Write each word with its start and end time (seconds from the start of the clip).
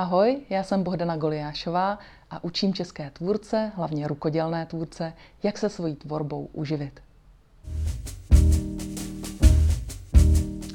Ahoj, 0.00 0.36
já 0.50 0.62
jsem 0.62 0.82
Bohdana 0.82 1.16
Goliášová 1.16 1.98
a 2.30 2.44
učím 2.44 2.74
české 2.74 3.10
tvůrce, 3.10 3.72
hlavně 3.76 4.08
rukodělné 4.08 4.66
tvůrce, 4.66 5.12
jak 5.42 5.58
se 5.58 5.68
svojí 5.68 5.94
tvorbou 5.94 6.48
uživit. 6.52 7.00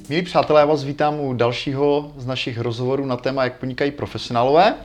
Milí 0.09 0.21
přátelé, 0.21 0.59
já 0.59 0.65
vás 0.65 0.83
vítám 0.83 1.19
u 1.19 1.33
dalšího 1.33 2.11
z 2.17 2.25
našich 2.25 2.59
rozhovorů 2.59 3.05
na 3.05 3.17
téma, 3.17 3.43
jak 3.43 3.59
podnikají 3.59 3.91
profesionálové. 3.91 4.75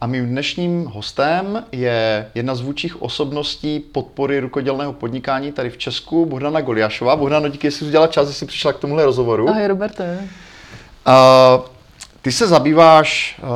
A 0.00 0.06
mým 0.06 0.26
dnešním 0.26 0.86
hostem 0.86 1.64
je 1.72 2.30
jedna 2.34 2.54
z 2.54 2.60
vůčích 2.60 3.02
osobností 3.02 3.80
podpory 3.80 4.40
rukodělného 4.40 4.92
podnikání 4.92 5.52
tady 5.52 5.70
v 5.70 5.78
Česku, 5.78 6.26
Bohdana 6.26 6.60
Goliášová. 6.60 7.16
Bohdano, 7.16 7.48
díky, 7.48 7.66
jestli 7.66 7.78
jsi 7.78 7.84
udělala 7.84 8.06
čas, 8.06 8.28
že 8.28 8.34
jsi 8.34 8.46
přišla 8.46 8.72
k 8.72 8.78
tomuhle 8.78 9.04
rozhovoru. 9.04 9.48
Ahoj, 9.48 9.66
Roberte. 9.66 10.28
Uh, 11.08 11.79
ty 12.22 12.32
se 12.32 12.46
zabýváš 12.46 13.40
uh, 13.42 13.48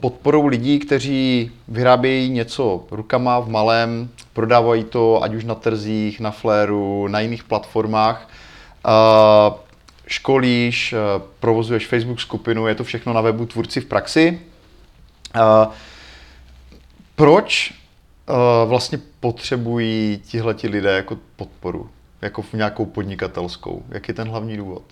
podporou 0.00 0.46
lidí, 0.46 0.78
kteří 0.78 1.50
vyrábějí 1.68 2.30
něco 2.30 2.84
rukama 2.90 3.38
v 3.40 3.48
malém, 3.48 4.08
prodávají 4.32 4.84
to 4.84 5.22
ať 5.22 5.34
už 5.34 5.44
na 5.44 5.54
trzích, 5.54 6.20
na 6.20 6.30
fléru, 6.30 7.08
na 7.08 7.20
jiných 7.20 7.44
platformách. 7.44 8.28
Uh, 8.86 9.54
školíš, 10.06 10.92
uh, 10.92 11.22
provozuješ 11.40 11.86
Facebook 11.86 12.20
skupinu, 12.20 12.66
je 12.66 12.74
to 12.74 12.84
všechno 12.84 13.12
na 13.12 13.20
webu 13.20 13.46
Tvůrci 13.46 13.80
v 13.80 13.86
praxi. 13.86 14.40
Proč 17.16 17.74
vlastně 18.66 18.98
potřebují 19.20 20.22
tihleti 20.26 20.68
lidé 20.68 20.96
jako 20.96 21.18
podporu, 21.36 21.90
jako 22.22 22.42
v 22.42 22.52
nějakou 22.52 22.86
podnikatelskou? 22.86 23.82
Jak 23.88 24.08
je 24.08 24.14
ten 24.14 24.28
hlavní 24.28 24.56
důvod? 24.56 24.82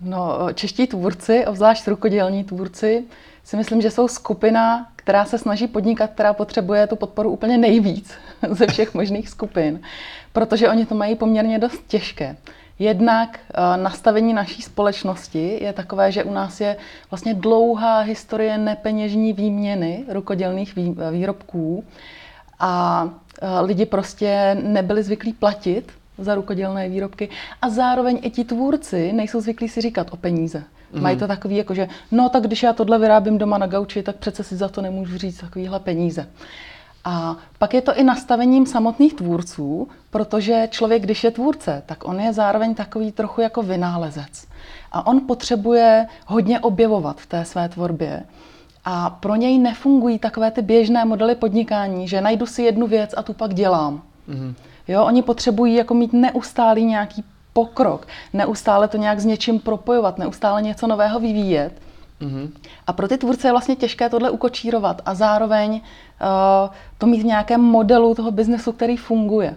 No, 0.00 0.48
čeští 0.54 0.86
tvůrci, 0.86 1.46
obzvlášť 1.46 1.88
rukodělní 1.88 2.44
tvůrci, 2.44 3.04
si 3.44 3.56
myslím, 3.56 3.80
že 3.80 3.90
jsou 3.90 4.08
skupina, 4.08 4.86
která 4.96 5.24
se 5.24 5.38
snaží 5.38 5.66
podnikat, 5.66 6.10
která 6.10 6.32
potřebuje 6.32 6.86
tu 6.86 6.96
podporu 6.96 7.30
úplně 7.30 7.58
nejvíc 7.58 8.14
ze 8.50 8.66
všech 8.66 8.94
možných 8.94 9.28
skupin, 9.28 9.80
protože 10.32 10.68
oni 10.68 10.86
to 10.86 10.94
mají 10.94 11.14
poměrně 11.16 11.58
dost 11.58 11.86
těžké. 11.86 12.36
Jednak 12.78 13.38
uh, 13.38 13.82
nastavení 13.82 14.32
naší 14.32 14.62
společnosti 14.62 15.58
je 15.64 15.72
takové, 15.72 16.12
že 16.12 16.24
u 16.24 16.32
nás 16.32 16.60
je 16.60 16.76
vlastně 17.10 17.34
dlouhá 17.34 18.00
historie 18.00 18.58
nepeněžní 18.58 19.32
výměny 19.32 20.04
rukodělných 20.08 20.76
vý, 20.76 20.96
výrobků 21.10 21.84
a 22.58 23.04
uh, 23.04 23.66
lidi 23.66 23.86
prostě 23.86 24.56
nebyli 24.62 25.02
zvyklí 25.02 25.32
platit 25.32 25.92
za 26.20 26.34
rukodělné 26.34 26.88
výrobky 26.88 27.28
a 27.62 27.70
zároveň 27.70 28.18
i 28.22 28.30
ti 28.30 28.44
tvůrci 28.44 29.12
nejsou 29.12 29.40
zvyklí 29.40 29.68
si 29.68 29.80
říkat 29.80 30.06
o 30.10 30.16
peníze. 30.16 30.64
Mm. 30.92 31.02
Mají 31.02 31.16
to 31.16 31.26
takový, 31.28 31.56
jako 31.56 31.74
že 31.74 31.88
no 32.10 32.28
tak 32.28 32.42
když 32.42 32.62
já 32.62 32.72
tohle 32.72 32.98
vyrábím 32.98 33.38
doma 33.38 33.58
na 33.58 33.66
gauči, 33.66 34.02
tak 34.02 34.16
přece 34.16 34.44
si 34.44 34.56
za 34.56 34.68
to 34.68 34.82
nemůžu 34.82 35.18
říct 35.18 35.38
takovýhle 35.40 35.80
peníze. 35.80 36.26
A 37.04 37.36
pak 37.58 37.74
je 37.74 37.82
to 37.82 37.94
i 37.94 38.04
nastavením 38.04 38.66
samotných 38.66 39.14
tvůrců, 39.14 39.88
protože 40.10 40.68
člověk, 40.70 41.02
když 41.02 41.24
je 41.24 41.30
tvůrce, 41.30 41.82
tak 41.86 42.08
on 42.08 42.20
je 42.20 42.32
zároveň 42.32 42.74
takový 42.74 43.12
trochu 43.12 43.40
jako 43.40 43.62
vynálezec. 43.62 44.46
A 44.92 45.06
on 45.06 45.20
potřebuje 45.26 46.06
hodně 46.26 46.60
objevovat 46.60 47.20
v 47.20 47.26
té 47.26 47.44
své 47.44 47.68
tvorbě. 47.68 48.22
A 48.84 49.10
pro 49.10 49.36
něj 49.36 49.58
nefungují 49.58 50.18
takové 50.18 50.50
ty 50.50 50.62
běžné 50.62 51.04
modely 51.04 51.34
podnikání, 51.34 52.08
že 52.08 52.20
najdu 52.20 52.46
si 52.46 52.62
jednu 52.62 52.86
věc 52.86 53.14
a 53.16 53.22
tu 53.22 53.32
pak 53.32 53.54
dělám. 53.54 54.02
Mm-hmm. 54.28 54.54
Jo, 54.90 55.04
oni 55.04 55.22
potřebují 55.22 55.74
jako 55.74 55.94
mít 55.94 56.12
neustálý 56.12 56.84
nějaký 56.84 57.24
pokrok, 57.52 58.06
neustále 58.32 58.88
to 58.88 58.96
nějak 58.96 59.20
s 59.20 59.24
něčím 59.24 59.60
propojovat, 59.60 60.18
neustále 60.18 60.62
něco 60.62 60.86
nového 60.86 61.20
vyvíjet. 61.20 61.72
Mm-hmm. 62.20 62.50
A 62.86 62.92
pro 62.92 63.08
ty 63.08 63.18
tvůrce 63.18 63.48
je 63.48 63.52
vlastně 63.52 63.76
těžké 63.76 64.08
tohle 64.08 64.30
ukočírovat 64.30 65.02
a 65.04 65.14
zároveň 65.14 65.72
uh, 65.72 65.80
to 66.98 67.06
mít 67.06 67.22
v 67.22 67.24
nějakém 67.24 67.60
modelu 67.60 68.14
toho 68.14 68.30
biznesu, 68.30 68.72
který 68.72 68.96
funguje. 68.96 69.56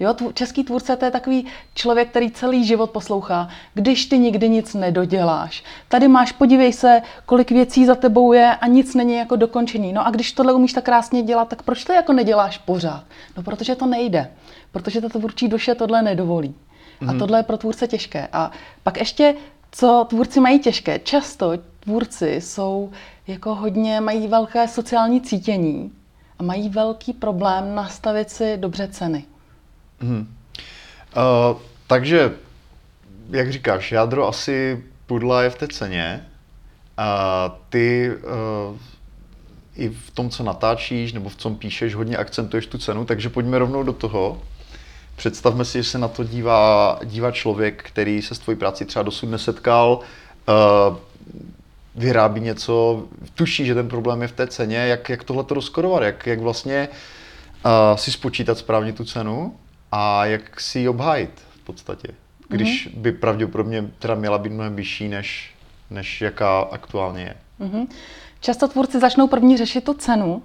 Jo, 0.00 0.10
tv- 0.12 0.32
český 0.32 0.64
tvůrce 0.64 0.96
to 0.96 1.04
je 1.04 1.10
takový 1.10 1.46
člověk, 1.74 2.10
který 2.10 2.30
celý 2.30 2.64
život 2.64 2.90
poslouchá. 2.90 3.48
Když 3.74 4.06
ty 4.06 4.18
nikdy 4.18 4.48
nic 4.48 4.74
nedoděláš. 4.74 5.64
Tady 5.88 6.08
máš, 6.08 6.32
podívej 6.32 6.72
se, 6.72 7.02
kolik 7.26 7.50
věcí 7.50 7.86
za 7.86 7.94
tebou 7.94 8.32
je 8.32 8.56
a 8.56 8.66
nic 8.66 8.94
není 8.94 9.16
jako 9.16 9.36
dokončený. 9.36 9.92
No 9.92 10.06
a 10.06 10.10
když 10.10 10.32
tohle 10.32 10.52
umíš 10.52 10.72
tak 10.72 10.84
krásně 10.84 11.22
dělat, 11.22 11.48
tak 11.48 11.62
proč 11.62 11.84
to 11.84 11.92
jako 11.92 12.12
neděláš 12.12 12.58
pořád? 12.58 13.04
No 13.36 13.42
protože 13.42 13.74
to 13.74 13.86
nejde. 13.86 14.30
Protože 14.72 15.00
ta 15.00 15.08
tvůrčí 15.08 15.48
duše 15.48 15.74
tohle 15.74 16.02
nedovolí. 16.02 16.48
Mm-hmm. 16.48 17.08
A 17.08 17.12
mhm. 17.12 17.18
tohle 17.18 17.38
je 17.38 17.42
pro 17.42 17.56
tvůrce 17.56 17.88
těžké. 17.88 18.28
A 18.32 18.50
pak 18.82 18.96
ještě, 18.98 19.34
co 19.72 20.06
tvůrci 20.08 20.40
mají 20.40 20.58
těžké. 20.58 20.98
Často 20.98 21.52
tvůrci 21.80 22.40
jsou 22.40 22.90
jako 23.26 23.54
hodně, 23.54 24.00
mají 24.00 24.28
velké 24.28 24.68
sociální 24.68 25.20
cítění 25.20 25.92
a 26.38 26.42
mají 26.42 26.68
velký 26.68 27.12
problém 27.12 27.74
nastavit 27.74 28.30
si 28.30 28.56
dobře 28.56 28.88
ceny. 28.88 29.24
Hmm. 30.00 30.34
Uh, 31.16 31.58
takže, 31.86 32.32
jak 33.30 33.52
říkáš, 33.52 33.92
jádro 33.92 34.28
asi 34.28 34.84
pudla 35.06 35.42
je 35.42 35.50
v 35.50 35.58
té 35.58 35.68
ceně. 35.68 36.26
A 36.96 37.58
ty 37.68 38.10
uh, 38.70 38.76
i 39.76 39.88
v 39.88 40.10
tom, 40.10 40.30
co 40.30 40.42
natáčíš 40.42 41.12
nebo 41.12 41.28
v 41.28 41.36
tom 41.36 41.56
píšeš, 41.56 41.94
hodně 41.94 42.16
akcentuješ 42.16 42.66
tu 42.66 42.78
cenu, 42.78 43.04
takže 43.04 43.28
pojďme 43.28 43.58
rovnou 43.58 43.82
do 43.82 43.92
toho. 43.92 44.42
Představme 45.18 45.64
si, 45.64 45.78
že 45.78 45.90
se 45.90 45.98
na 45.98 46.08
to 46.08 46.24
dívá, 46.24 46.98
dívá 47.04 47.30
člověk, 47.30 47.82
který 47.82 48.22
se 48.22 48.34
s 48.34 48.38
tvojí 48.38 48.58
práci 48.58 48.84
třeba 48.84 49.02
dosud 49.02 49.26
nesetkal, 49.26 50.00
uh, 50.48 50.96
vyrábí 51.94 52.40
něco, 52.40 53.04
tuší, 53.34 53.66
že 53.66 53.74
ten 53.74 53.88
problém 53.88 54.22
je 54.22 54.28
v 54.28 54.32
té 54.32 54.46
ceně, 54.46 54.76
jak, 54.76 55.08
jak 55.08 55.24
tohle 55.24 55.44
to 55.44 55.54
rozkorovat, 55.54 56.02
jak, 56.02 56.26
jak 56.26 56.40
vlastně 56.40 56.88
uh, 57.64 57.96
si 57.96 58.12
spočítat 58.12 58.58
správně 58.58 58.92
tu 58.92 59.04
cenu 59.04 59.54
a 59.92 60.26
jak 60.26 60.60
si 60.60 60.78
ji 60.78 60.88
obhájit 60.88 61.30
v 61.62 61.64
podstatě, 61.64 62.08
když 62.48 62.88
mm-hmm. 62.88 62.98
by 62.98 63.12
pravděpodobně 63.12 63.90
teda 63.98 64.14
měla 64.14 64.38
být 64.38 64.52
mnohem 64.52 64.76
vyšší, 64.76 65.08
než, 65.08 65.54
než 65.90 66.20
jaká 66.20 66.60
aktuálně 66.60 67.22
je. 67.22 67.36
Mm-hmm. 67.60 67.86
Často 68.40 68.68
tvůrci 68.68 69.00
začnou 69.00 69.28
první 69.28 69.56
řešit 69.56 69.84
tu 69.84 69.94
cenu 69.94 70.42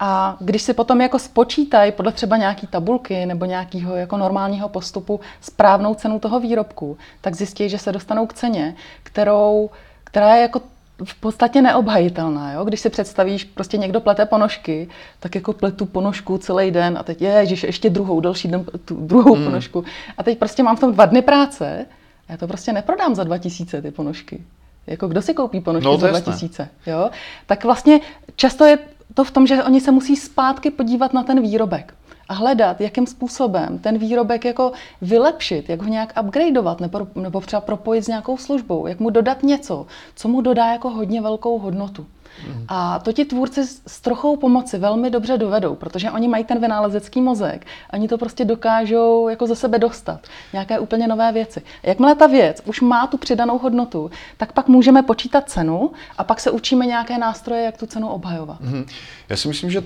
a 0.00 0.36
když 0.40 0.62
si 0.62 0.74
potom 0.74 1.00
jako 1.00 1.18
spočítají 1.18 1.92
podle 1.92 2.12
třeba 2.12 2.36
nějaký 2.36 2.66
tabulky 2.66 3.26
nebo 3.26 3.44
nějakého 3.44 3.96
jako 3.96 4.16
normálního 4.16 4.68
postupu 4.68 5.20
správnou 5.40 5.94
cenu 5.94 6.18
toho 6.18 6.40
výrobku, 6.40 6.98
tak 7.20 7.34
zjistí, 7.34 7.68
že 7.68 7.78
se 7.78 7.92
dostanou 7.92 8.26
k 8.26 8.34
ceně, 8.34 8.74
kterou, 9.02 9.70
která 10.04 10.34
je 10.34 10.42
jako 10.42 10.60
v 11.04 11.14
podstatě 11.14 11.62
neobhajitelná. 11.62 12.52
Jo? 12.52 12.64
Když 12.64 12.80
si 12.80 12.90
představíš, 12.90 13.44
prostě 13.44 13.76
někdo 13.76 14.00
plete 14.00 14.26
ponožky, 14.26 14.88
tak 15.20 15.34
jako 15.34 15.52
pletu 15.52 15.86
ponožku 15.86 16.38
celý 16.38 16.70
den 16.70 16.98
a 16.98 17.02
teď 17.02 17.22
je, 17.22 17.46
ještě 17.50 17.90
druhou, 17.90 18.20
další 18.20 18.48
den, 18.48 18.64
tu 18.84 18.96
druhou 19.06 19.36
mm. 19.36 19.44
ponožku. 19.44 19.84
A 20.18 20.22
teď 20.22 20.38
prostě 20.38 20.62
mám 20.62 20.76
v 20.76 20.80
tom 20.80 20.92
dva 20.92 21.06
dny 21.06 21.22
práce 21.22 21.86
a 22.28 22.32
já 22.32 22.36
to 22.36 22.46
prostě 22.46 22.72
neprodám 22.72 23.14
za 23.14 23.24
2000 23.24 23.82
ty 23.82 23.90
ponožky. 23.90 24.44
Jako 24.86 25.08
kdo 25.08 25.22
si 25.22 25.34
koupí 25.34 25.60
ponožky 25.60 25.84
no, 25.84 25.98
za 25.98 26.08
2000? 26.08 26.68
Jo? 26.86 27.10
Tak 27.46 27.64
vlastně 27.64 28.00
často 28.36 28.64
je 28.64 28.78
to 29.14 29.24
v 29.24 29.30
tom, 29.30 29.46
že 29.46 29.64
oni 29.64 29.80
se 29.80 29.92
musí 29.92 30.16
zpátky 30.16 30.70
podívat 30.70 31.12
na 31.12 31.22
ten 31.22 31.42
výrobek 31.42 31.97
a 32.28 32.34
hledat, 32.34 32.80
jakým 32.80 33.06
způsobem 33.06 33.78
ten 33.78 33.98
výrobek 33.98 34.44
jako 34.44 34.72
vylepšit, 35.02 35.68
jak 35.68 35.82
ho 35.82 35.88
nějak 35.88 36.12
upgradeovat 36.22 36.80
nebo, 36.80 37.06
nebo 37.14 37.40
třeba 37.40 37.60
propojit 37.60 38.04
s 38.04 38.08
nějakou 38.08 38.36
službou, 38.36 38.86
jak 38.86 39.00
mu 39.00 39.10
dodat 39.10 39.42
něco, 39.42 39.86
co 40.14 40.28
mu 40.28 40.40
dodá 40.40 40.72
jako 40.72 40.90
hodně 40.90 41.20
velkou 41.20 41.58
hodnotu. 41.58 42.06
Mm. 42.46 42.64
A 42.68 42.98
to 42.98 43.12
ti 43.12 43.24
tvůrci 43.24 43.66
s 43.86 44.00
trochou 44.00 44.36
pomoci 44.36 44.78
velmi 44.78 45.10
dobře 45.10 45.38
dovedou, 45.38 45.74
protože 45.74 46.10
oni 46.10 46.28
mají 46.28 46.44
ten 46.44 46.60
vynálezecký 46.60 47.20
mozek. 47.20 47.66
Oni 47.92 48.08
to 48.08 48.18
prostě 48.18 48.44
dokážou 48.44 49.28
jako 49.28 49.46
ze 49.46 49.56
sebe 49.56 49.78
dostat. 49.78 50.20
Nějaké 50.52 50.78
úplně 50.78 51.08
nové 51.08 51.32
věci. 51.32 51.62
Jakmile 51.82 52.14
ta 52.14 52.26
věc 52.26 52.62
už 52.64 52.80
má 52.80 53.06
tu 53.06 53.16
přidanou 53.16 53.58
hodnotu, 53.58 54.10
tak 54.36 54.52
pak 54.52 54.68
můžeme 54.68 55.02
počítat 55.02 55.50
cenu 55.50 55.90
a 56.18 56.24
pak 56.24 56.40
se 56.40 56.50
učíme 56.50 56.86
nějaké 56.86 57.18
nástroje, 57.18 57.62
jak 57.62 57.76
tu 57.76 57.86
cenu 57.86 58.08
obhajovat. 58.08 58.60
Mm. 58.60 58.86
Já 59.28 59.36
si 59.36 59.48
myslím, 59.48 59.70
že 59.70 59.82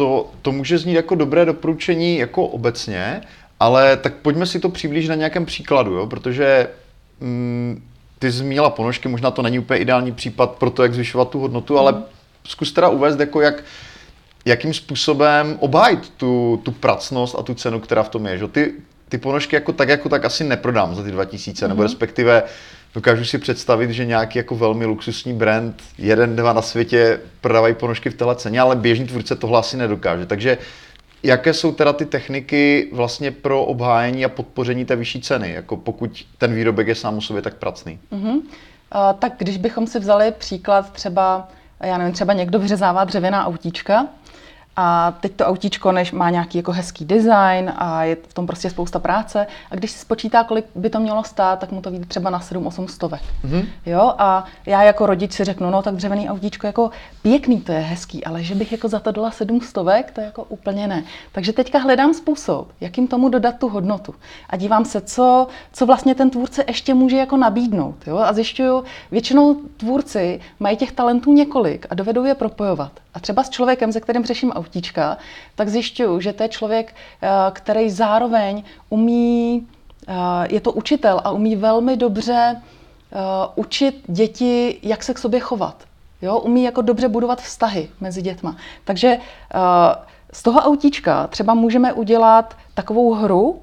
to, 0.00 0.30
to 0.42 0.52
může 0.52 0.78
znít 0.78 0.94
jako 0.94 1.14
dobré 1.14 1.44
doporučení 1.44 2.18
jako 2.18 2.46
obecně, 2.46 3.20
ale 3.60 3.96
tak 3.96 4.14
pojďme 4.14 4.46
si 4.46 4.60
to 4.60 4.68
přiblížit 4.68 5.08
na 5.08 5.14
nějakém 5.14 5.46
příkladu, 5.46 5.94
jo? 5.94 6.06
protože 6.06 6.68
mm, 7.20 7.82
ty 8.18 8.30
zmínila 8.30 8.70
ponožky, 8.70 9.08
možná 9.08 9.30
to 9.30 9.42
není 9.42 9.58
úplně 9.58 9.80
ideální 9.80 10.12
případ 10.12 10.50
pro 10.50 10.70
to, 10.70 10.82
jak 10.82 10.94
zvyšovat 10.94 11.30
tu 11.30 11.38
hodnotu, 11.38 11.78
ale 11.78 11.92
mm. 11.92 12.02
zkus 12.44 12.72
teda 12.72 12.88
uvést, 12.88 13.20
jako 13.20 13.40
jak, 13.40 13.64
jakým 14.44 14.74
způsobem 14.74 15.56
obhájit 15.60 16.12
tu, 16.16 16.60
tu 16.64 16.72
pracnost 16.72 17.36
a 17.38 17.42
tu 17.42 17.54
cenu, 17.54 17.80
která 17.80 18.02
v 18.02 18.08
tom 18.08 18.26
je. 18.26 18.38
Že? 18.38 18.48
Ty, 18.48 18.72
ty 19.10 19.18
ponožky 19.18 19.56
jako 19.56 19.72
tak, 19.72 19.88
jako 19.88 20.08
tak 20.08 20.24
asi 20.24 20.44
neprodám 20.44 20.94
za 20.94 21.02
ty 21.02 21.10
2000, 21.10 21.64
mm. 21.64 21.68
nebo 21.68 21.82
mhm. 21.82 21.90
respektive 21.90 22.42
dokážu 22.94 23.24
si 23.24 23.38
představit, 23.38 23.90
že 23.90 24.04
nějaký 24.04 24.38
jako 24.38 24.56
velmi 24.56 24.86
luxusní 24.86 25.32
brand, 25.32 25.82
jeden, 25.98 26.36
dva 26.36 26.52
na 26.52 26.62
světě 26.62 27.20
prodávají 27.40 27.74
ponožky 27.74 28.10
v 28.10 28.14
téhle 28.14 28.36
ceně, 28.36 28.60
ale 28.60 28.76
běžný 28.76 29.06
tvůrce 29.06 29.36
tohle 29.36 29.58
asi 29.58 29.76
nedokáže. 29.76 30.26
Takže 30.26 30.58
jaké 31.22 31.54
jsou 31.54 31.72
teda 31.72 31.92
ty 31.92 32.06
techniky 32.06 32.88
vlastně 32.92 33.30
pro 33.30 33.64
obhájení 33.64 34.24
a 34.24 34.28
podpoření 34.28 34.84
té 34.84 34.96
vyšší 34.96 35.20
ceny, 35.20 35.52
jako 35.52 35.76
pokud 35.76 36.26
ten 36.38 36.54
výrobek 36.54 36.88
je 36.88 36.94
sám 36.94 37.18
o 37.18 37.20
sobě 37.20 37.42
tak 37.42 37.54
pracný? 37.54 37.98
Mm-hmm. 38.12 38.34
Uh, 38.34 38.42
tak 39.18 39.32
když 39.38 39.56
bychom 39.56 39.86
si 39.86 39.98
vzali 39.98 40.32
příklad 40.38 40.92
třeba 40.92 41.48
já 41.86 41.98
nevím, 41.98 42.12
třeba 42.14 42.32
někdo 42.32 42.58
vyřezává 42.58 43.04
dřevěná 43.04 43.46
autíčka 43.46 44.06
a 44.76 45.14
teď 45.20 45.32
to 45.32 45.46
autíčko 45.46 45.92
než 45.92 46.12
má 46.12 46.30
nějaký 46.30 46.58
jako 46.58 46.72
hezký 46.72 47.04
design 47.04 47.72
a 47.76 48.04
je 48.04 48.16
v 48.28 48.34
tom 48.34 48.46
prostě 48.46 48.70
spousta 48.70 48.98
práce. 48.98 49.46
A 49.70 49.74
když 49.74 49.90
si 49.90 49.98
spočítá, 49.98 50.44
kolik 50.44 50.64
by 50.74 50.90
to 50.90 51.00
mělo 51.00 51.24
stát, 51.24 51.58
tak 51.58 51.72
mu 51.72 51.80
to 51.80 51.90
vyjde 51.90 52.06
třeba 52.06 52.30
na 52.30 52.40
7-8 52.40 52.86
stovek. 52.86 53.22
Mm-hmm. 53.44 53.66
Jo? 53.86 54.14
A 54.18 54.44
já 54.66 54.82
jako 54.82 55.06
rodič 55.06 55.32
si 55.32 55.44
řeknu, 55.44 55.70
no 55.70 55.82
tak 55.82 55.94
dřevěný 55.94 56.28
autíčko 56.28 56.66
jako 56.66 56.90
pěkný, 57.22 57.60
to 57.60 57.72
je 57.72 57.78
hezký, 57.78 58.24
ale 58.24 58.42
že 58.42 58.54
bych 58.54 58.72
jako 58.72 58.88
za 58.88 59.00
to 59.00 59.12
dala 59.12 59.30
7 59.30 59.60
stovek, 59.60 60.10
to 60.10 60.20
je 60.20 60.24
jako 60.24 60.44
úplně 60.44 60.86
ne. 60.86 61.04
Takže 61.32 61.52
teďka 61.52 61.78
hledám 61.78 62.14
způsob, 62.14 62.68
jakým 62.80 63.08
tomu 63.08 63.28
dodat 63.28 63.58
tu 63.58 63.68
hodnotu. 63.68 64.14
A 64.50 64.56
dívám 64.56 64.84
se, 64.84 65.00
co, 65.00 65.46
co 65.72 65.86
vlastně 65.86 66.14
ten 66.14 66.30
tvůrce 66.30 66.64
ještě 66.68 66.94
může 66.94 67.16
jako 67.16 67.36
nabídnout. 67.36 68.06
Jo? 68.06 68.18
A 68.18 68.32
zjišťuju, 68.32 68.84
většinou 69.10 69.54
tvůrci 69.54 70.40
mají 70.60 70.76
těch 70.76 70.92
talentů 70.92 71.32
několik 71.32 71.86
a 71.90 71.94
dovedou 71.94 72.24
je 72.24 72.34
propojovat. 72.34 72.92
A 73.14 73.20
třeba 73.20 73.44
s 73.44 73.50
člověkem, 73.50 73.92
se 73.92 74.00
kterým 74.00 74.24
řeším 74.24 74.52
autíčka, 74.60 75.18
tak 75.54 75.68
zjišťuju, 75.68 76.20
že 76.20 76.32
to 76.32 76.42
je 76.42 76.48
člověk, 76.48 76.94
eh, 76.94 77.28
který 77.52 77.90
zároveň 77.90 78.62
umí, 78.88 79.66
eh, 80.08 80.12
je 80.50 80.60
to 80.60 80.72
učitel 80.72 81.20
a 81.24 81.30
umí 81.30 81.56
velmi 81.56 81.96
dobře 81.96 82.56
eh, 82.56 83.16
učit 83.54 84.04
děti, 84.06 84.78
jak 84.82 85.02
se 85.02 85.14
k 85.14 85.18
sobě 85.18 85.40
chovat. 85.40 85.76
Jo? 86.22 86.38
Umí 86.38 86.62
jako 86.62 86.82
dobře 86.82 87.08
budovat 87.08 87.42
vztahy 87.42 87.88
mezi 88.00 88.22
dětma. 88.22 88.56
Takže 88.84 89.18
z 90.32 90.42
toho 90.42 90.60
autíčka 90.60 91.26
třeba 91.26 91.54
můžeme 91.54 91.92
udělat 91.92 92.56
takovou 92.74 93.14
hru, 93.14 93.62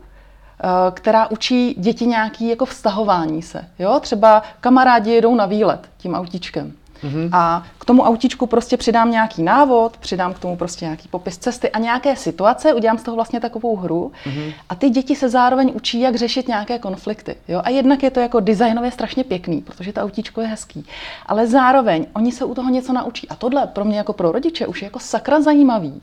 která 0.94 1.32
učí 1.32 1.76
děti 1.78 2.06
nějaký 2.06 2.50
jako 2.50 2.66
vztahování 2.66 3.42
se. 3.42 3.70
Jo? 3.80 4.00
Třeba 4.00 4.44
kamarádi 4.60 5.12
jedou 5.12 5.36
na 5.36 5.46
výlet 5.46 5.90
tím 5.98 6.14
autíčkem. 6.14 6.74
Mm-hmm. 7.04 7.30
A 7.32 7.64
k 7.80 7.86
tomu 7.86 8.04
autíčku 8.04 8.46
prostě 8.46 8.78
přidám 8.78 9.12
nějaký 9.12 9.44
návod, 9.44 9.98
přidám 9.98 10.34
k 10.34 10.40
tomu 10.40 10.58
prostě 10.58 10.86
nějaký 10.86 11.08
popis 11.08 11.38
cesty 11.38 11.70
a 11.70 11.80
nějaké 11.80 12.16
situace, 12.16 12.74
udělám 12.74 12.98
z 12.98 13.04
toho 13.04 13.16
vlastně 13.16 13.40
takovou 13.40 13.76
hru. 13.76 14.12
Mm-hmm. 14.26 14.54
A 14.70 14.76
ty 14.76 14.90
děti 14.90 15.16
se 15.16 15.30
zároveň 15.30 15.72
učí, 15.76 16.00
jak 16.00 16.16
řešit 16.16 16.48
nějaké 16.48 16.80
konflikty. 16.80 17.36
Jo? 17.48 17.62
A 17.64 17.70
jednak 17.70 18.04
je 18.04 18.12
to 18.12 18.20
jako 18.20 18.40
designově 18.40 18.92
strašně 18.92 19.24
pěkný, 19.24 19.62
protože 19.62 19.94
to 19.94 20.02
autíčko 20.02 20.42
je 20.42 20.48
hezký. 20.48 20.86
Ale 21.26 21.48
zároveň 21.48 22.06
oni 22.14 22.32
se 22.32 22.46
u 22.46 22.54
toho 22.54 22.70
něco 22.70 22.94
naučí. 22.94 23.30
A 23.30 23.36
tohle 23.36 23.68
pro 23.68 23.86
mě 23.86 23.98
jako 23.98 24.14
pro 24.14 24.32
rodiče 24.32 24.68
už 24.68 24.82
je 24.82 24.86
jako 24.86 25.00
sakra 25.00 25.42
zajímavý. 25.42 26.02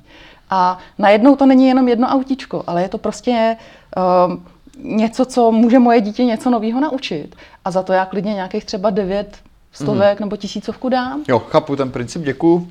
A 0.50 0.78
najednou 0.98 1.36
to 1.36 1.46
není 1.46 1.68
jenom 1.68 1.88
jedno 1.88 2.08
autíčko, 2.08 2.64
ale 2.66 2.82
je 2.82 2.88
to 2.88 2.98
prostě 2.98 3.56
uh, 3.96 4.36
něco, 4.78 5.24
co 5.24 5.52
může 5.52 5.78
moje 5.78 6.00
dítě 6.00 6.24
něco 6.24 6.50
nového 6.50 6.80
naučit. 6.80 7.36
A 7.64 7.70
za 7.70 7.82
to 7.82 7.92
já 7.92 8.04
klidně 8.04 8.34
nějakých 8.34 8.64
třeba 8.64 8.90
devět 8.90 9.36
stovek 9.74 10.20
mm. 10.20 10.24
nebo 10.26 10.36
tisícovku 10.36 10.88
dám. 10.88 11.24
Jo, 11.28 11.38
chápu 11.38 11.76
ten 11.76 11.90
princip, 11.90 12.22
děkuju. 12.22 12.68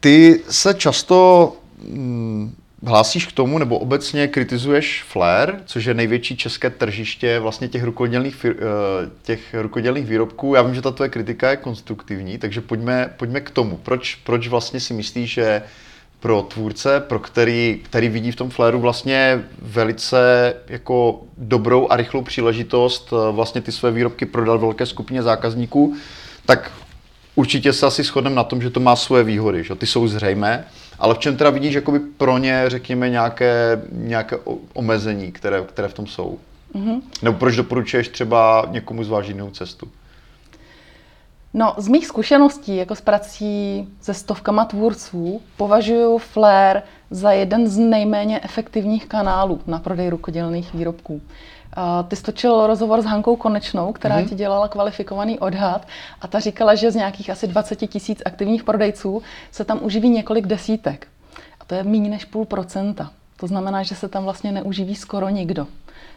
Ty 0.00 0.40
se 0.48 0.74
často 0.74 1.52
hm, 1.82 2.54
hlásíš 2.86 3.26
k 3.26 3.32
tomu, 3.32 3.58
nebo 3.58 3.78
obecně 3.78 4.28
kritizuješ 4.28 5.04
Flair, 5.08 5.54
což 5.64 5.84
je 5.84 5.94
největší 5.94 6.36
české 6.36 6.70
tržiště 6.70 7.38
vlastně 7.38 7.68
těch 7.68 7.84
rukodělných, 7.84 8.44
eh, 8.44 8.54
těch 9.22 9.54
rukodělných 9.54 10.06
výrobků. 10.06 10.54
Já 10.54 10.62
vím, 10.62 10.74
že 10.74 10.82
ta 10.82 10.90
tvoje 10.90 11.10
kritika 11.10 11.50
je 11.50 11.56
konstruktivní, 11.56 12.38
takže 12.38 12.60
pojďme, 12.60 13.14
pojďme 13.16 13.40
k 13.40 13.50
tomu. 13.50 13.76
Proč, 13.76 14.14
proč 14.14 14.48
vlastně 14.48 14.80
si 14.80 14.94
myslíš, 14.94 15.34
že 15.34 15.62
pro 16.20 16.42
tvůrce, 16.42 17.00
pro 17.00 17.18
který, 17.18 17.80
který 17.82 18.08
vidí 18.08 18.32
v 18.32 18.36
tom 18.36 18.50
fléru 18.50 18.80
vlastně 18.80 19.44
velice 19.62 20.54
jako 20.68 21.20
dobrou 21.38 21.88
a 21.90 21.96
rychlou 21.96 22.22
příležitost 22.22 23.12
eh, 23.12 23.32
vlastně 23.32 23.60
ty 23.60 23.72
své 23.72 23.90
výrobky 23.90 24.26
prodat 24.26 24.60
velké 24.60 24.86
skupině 24.86 25.22
zákazníků, 25.22 25.96
tak 26.46 26.72
určitě 27.34 27.72
se 27.72 27.86
asi 27.86 28.02
shodneme 28.02 28.36
na 28.36 28.44
tom, 28.44 28.62
že 28.62 28.70
to 28.70 28.80
má 28.80 28.96
svoje 28.96 29.24
výhody, 29.24 29.64
že 29.64 29.74
ty 29.74 29.86
jsou 29.86 30.08
zřejmé, 30.08 30.64
ale 30.98 31.14
v 31.14 31.18
čem 31.18 31.36
teda 31.36 31.50
vidíš 31.50 31.74
jakoby 31.74 31.98
pro 31.98 32.38
ně, 32.38 32.64
řekněme, 32.66 33.10
nějaké, 33.10 33.82
nějaké 33.92 34.38
omezení, 34.72 35.32
které, 35.32 35.62
které 35.62 35.88
v 35.88 35.94
tom 35.94 36.06
jsou? 36.06 36.38
Mm-hmm. 36.74 37.00
Nebo 37.22 37.38
proč 37.38 37.56
doporučuješ 37.56 38.08
třeba 38.08 38.68
někomu 38.70 39.04
zvážit 39.04 39.36
jinou 39.36 39.50
cestu? 39.50 39.88
No, 41.54 41.74
z 41.76 41.88
mých 41.88 42.06
zkušeností 42.06 42.76
jako 42.76 42.94
s 42.94 43.00
prací 43.00 43.88
se 44.00 44.14
stovkama 44.14 44.64
tvůrců 44.64 45.42
považuji 45.56 46.18
Flair 46.18 46.82
za 47.10 47.32
jeden 47.32 47.66
z 47.66 47.78
nejméně 47.78 48.40
efektivních 48.42 49.06
kanálů 49.06 49.60
na 49.66 49.78
prodej 49.78 50.10
rukodělných 50.10 50.74
výrobků. 50.74 51.14
Uh, 51.14 52.08
ty 52.08 52.16
stočil 52.16 52.66
rozhovor 52.66 53.02
s 53.02 53.04
Hankou 53.04 53.36
Konečnou, 53.36 53.92
která 53.92 54.18
mm-hmm. 54.18 54.28
ti 54.28 54.34
dělala 54.34 54.68
kvalifikovaný 54.68 55.38
odhad 55.38 55.86
a 56.20 56.28
ta 56.28 56.40
říkala, 56.40 56.74
že 56.74 56.90
z 56.90 56.94
nějakých 56.94 57.30
asi 57.30 57.46
20 57.46 57.76
tisíc 57.76 58.22
aktivních 58.24 58.64
prodejců 58.64 59.22
se 59.50 59.64
tam 59.64 59.78
uživí 59.82 60.08
několik 60.08 60.46
desítek. 60.46 61.06
A 61.60 61.64
to 61.64 61.74
je 61.74 61.82
méně 61.84 62.10
než 62.10 62.24
půl 62.24 62.44
procenta. 62.44 63.10
To 63.36 63.46
znamená, 63.46 63.82
že 63.82 63.94
se 63.94 64.08
tam 64.08 64.24
vlastně 64.24 64.52
neuživí 64.52 64.94
skoro 64.94 65.28
nikdo. 65.28 65.66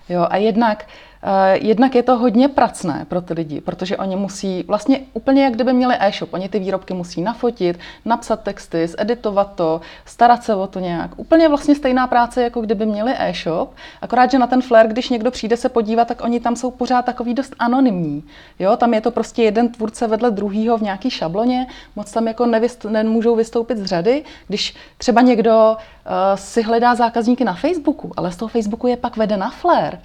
Jo, 0.10 0.28
a 0.30 0.38
jednak, 0.38 0.86
uh, 0.88 1.13
jednak 1.54 1.96
je 1.96 2.04
to 2.04 2.18
hodně 2.18 2.48
pracné 2.48 3.06
pro 3.10 3.22
ty 3.22 3.34
lidi, 3.34 3.62
protože 3.62 3.98
oni 3.98 4.16
musí 4.16 4.64
vlastně 4.68 5.00
úplně 5.14 5.44
jak 5.44 5.54
kdyby 5.54 5.74
měli 5.74 5.96
e-shop. 6.00 6.34
Oni 6.34 6.50
ty 6.50 6.60
výrobky 6.60 6.94
musí 6.94 7.22
nafotit, 7.22 7.80
napsat 8.06 8.42
texty, 8.42 8.88
zeditovat 8.88 9.56
to, 9.56 9.82
starat 10.06 10.44
se 10.44 10.56
o 10.56 10.68
to 10.68 10.80
nějak. 10.80 11.12
Úplně 11.18 11.50
vlastně 11.50 11.76
stejná 11.76 12.08
práce, 12.08 12.44
jako 12.44 12.62
kdyby 12.62 12.86
měli 12.86 13.14
e-shop, 13.18 13.74
akorát, 14.02 14.32
že 14.32 14.40
na 14.40 14.48
ten 14.48 14.62
flair, 14.62 14.88
když 14.88 15.10
někdo 15.10 15.32
přijde 15.32 15.58
se 15.58 15.70
podívat, 15.70 16.08
tak 16.08 16.24
oni 16.24 16.40
tam 16.40 16.56
jsou 16.56 16.72
pořád 16.72 17.06
takový 17.06 17.34
dost 17.34 17.56
anonymní. 17.60 18.24
Jo, 18.60 18.78
tam 18.78 18.94
je 18.94 19.02
to 19.02 19.12
prostě 19.12 19.44
jeden 19.44 19.70
tvůrce 19.70 20.08
vedle 20.08 20.32
druhého 20.32 20.78
v 20.78 20.82
nějaký 20.82 21.10
šabloně, 21.10 21.68
moc 21.96 22.12
tam 22.12 22.28
jako 22.28 22.46
nevyst, 22.46 22.86
nemůžou 22.86 23.36
vystoupit 23.36 23.78
z 23.78 23.86
řady. 23.86 24.24
Když 24.48 24.76
třeba 24.98 25.22
někdo 25.22 25.78
uh, 25.78 26.12
si 26.36 26.62
hledá 26.62 26.96
zákazníky 26.96 27.44
na 27.44 27.54
Facebooku, 27.54 28.12
ale 28.18 28.32
z 28.32 28.38
toho 28.38 28.50
Facebooku 28.50 28.88
je 28.88 28.98
pak 28.98 29.18
vede 29.18 29.38
na 29.38 29.50
flair, 29.50 29.98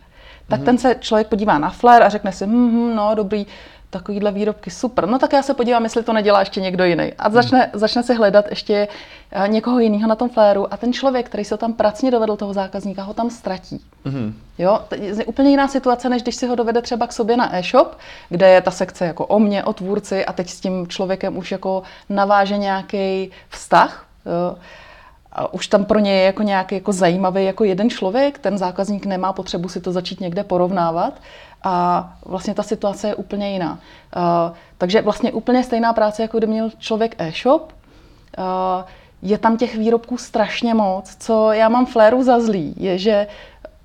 tak 0.49 0.61
mm-hmm. 0.61 0.65
ten 0.65 0.79
se 0.79 0.97
člověk 1.01 1.27
podívá 1.27 1.59
na 1.59 1.71
flair 1.71 2.03
a 2.03 2.09
řekne 2.09 2.33
si, 2.33 2.47
hm, 2.47 2.97
no 2.97 3.15
dobrý, 3.15 3.47
takovýhle 3.91 4.33
výrobky, 4.33 4.71
super. 4.71 5.09
No 5.09 5.19
tak 5.19 5.33
já 5.33 5.43
se 5.43 5.55
podívám, 5.55 5.85
jestli 5.85 6.03
to 6.03 6.13
nedělá 6.13 6.41
ještě 6.41 6.61
někdo 6.61 6.85
jiný. 6.85 7.13
A 7.19 7.31
začne, 7.31 7.71
mm. 7.73 7.81
začne 7.81 8.03
si 8.03 8.15
hledat 8.15 8.45
ještě 8.51 8.89
eh, 9.33 9.49
někoho 9.49 9.79
jiného 9.79 10.09
na 10.09 10.15
tom 10.15 10.29
fléru 10.29 10.73
a 10.73 10.77
ten 10.77 10.93
člověk, 10.93 11.27
který 11.27 11.45
se 11.45 11.57
tam 11.57 11.73
pracně 11.73 12.11
dovedl 12.11 12.37
toho 12.37 12.53
zákazníka, 12.53 13.03
ho 13.03 13.15
tam 13.15 13.31
ztratí. 13.31 13.81
Mm. 14.05 14.35
Jo, 14.59 14.81
to 14.89 14.95
je 14.95 15.25
úplně 15.25 15.51
jiná 15.51 15.69
situace, 15.69 16.09
než 16.09 16.23
když 16.23 16.35
si 16.35 16.47
ho 16.47 16.55
dovede 16.55 16.83
třeba 16.83 17.07
k 17.07 17.13
sobě 17.13 17.37
na 17.37 17.57
e-shop, 17.57 17.99
kde 18.29 18.49
je 18.49 18.61
ta 18.61 18.71
sekce 18.71 19.07
jako 19.07 19.27
o 19.27 19.39
mě, 19.39 19.65
o 19.65 19.73
tvůrci 19.73 20.25
a 20.25 20.33
teď 20.33 20.49
s 20.49 20.61
tím 20.61 20.87
člověkem 20.87 21.37
už 21.37 21.53
jako 21.53 21.83
naváže 22.09 22.59
nějaký 22.59 23.31
vztah. 23.49 24.07
Jo 24.27 24.59
a 25.33 25.55
už 25.55 25.67
tam 25.67 25.85
pro 25.85 25.99
ně 25.99 26.13
je 26.13 26.25
jako 26.25 26.43
nějaký 26.43 26.75
jako 26.75 26.93
zajímavý 26.93 27.45
jako 27.45 27.65
jeden 27.65 27.91
člověk, 27.91 28.39
ten 28.39 28.59
zákazník 28.59 29.07
nemá 29.07 29.33
potřebu 29.33 29.69
si 29.69 29.81
to 29.81 29.93
začít 29.93 30.21
někde 30.21 30.45
porovnávat 30.45 31.15
a 31.63 32.09
vlastně 32.27 32.55
ta 32.55 32.63
situace 32.63 33.09
je 33.09 33.15
úplně 33.15 33.53
jiná. 33.53 33.73
Uh, 34.17 34.57
takže 34.79 35.03
vlastně 35.03 35.33
úplně 35.33 35.65
stejná 35.65 35.93
práce, 35.93 36.23
jako 36.23 36.39
kdyby 36.39 36.53
měl 36.53 36.71
člověk 36.79 37.15
e-shop, 37.19 37.73
uh, 38.39 38.45
je 39.23 39.39
tam 39.39 39.57
těch 39.57 39.77
výrobků 39.77 40.19
strašně 40.19 40.75
moc. 40.75 41.17
Co 41.19 41.53
já 41.53 41.69
mám 41.69 41.87
fléru 41.87 42.23
za 42.23 42.41
zlý, 42.41 42.75
je, 42.77 42.99
že 42.99 43.27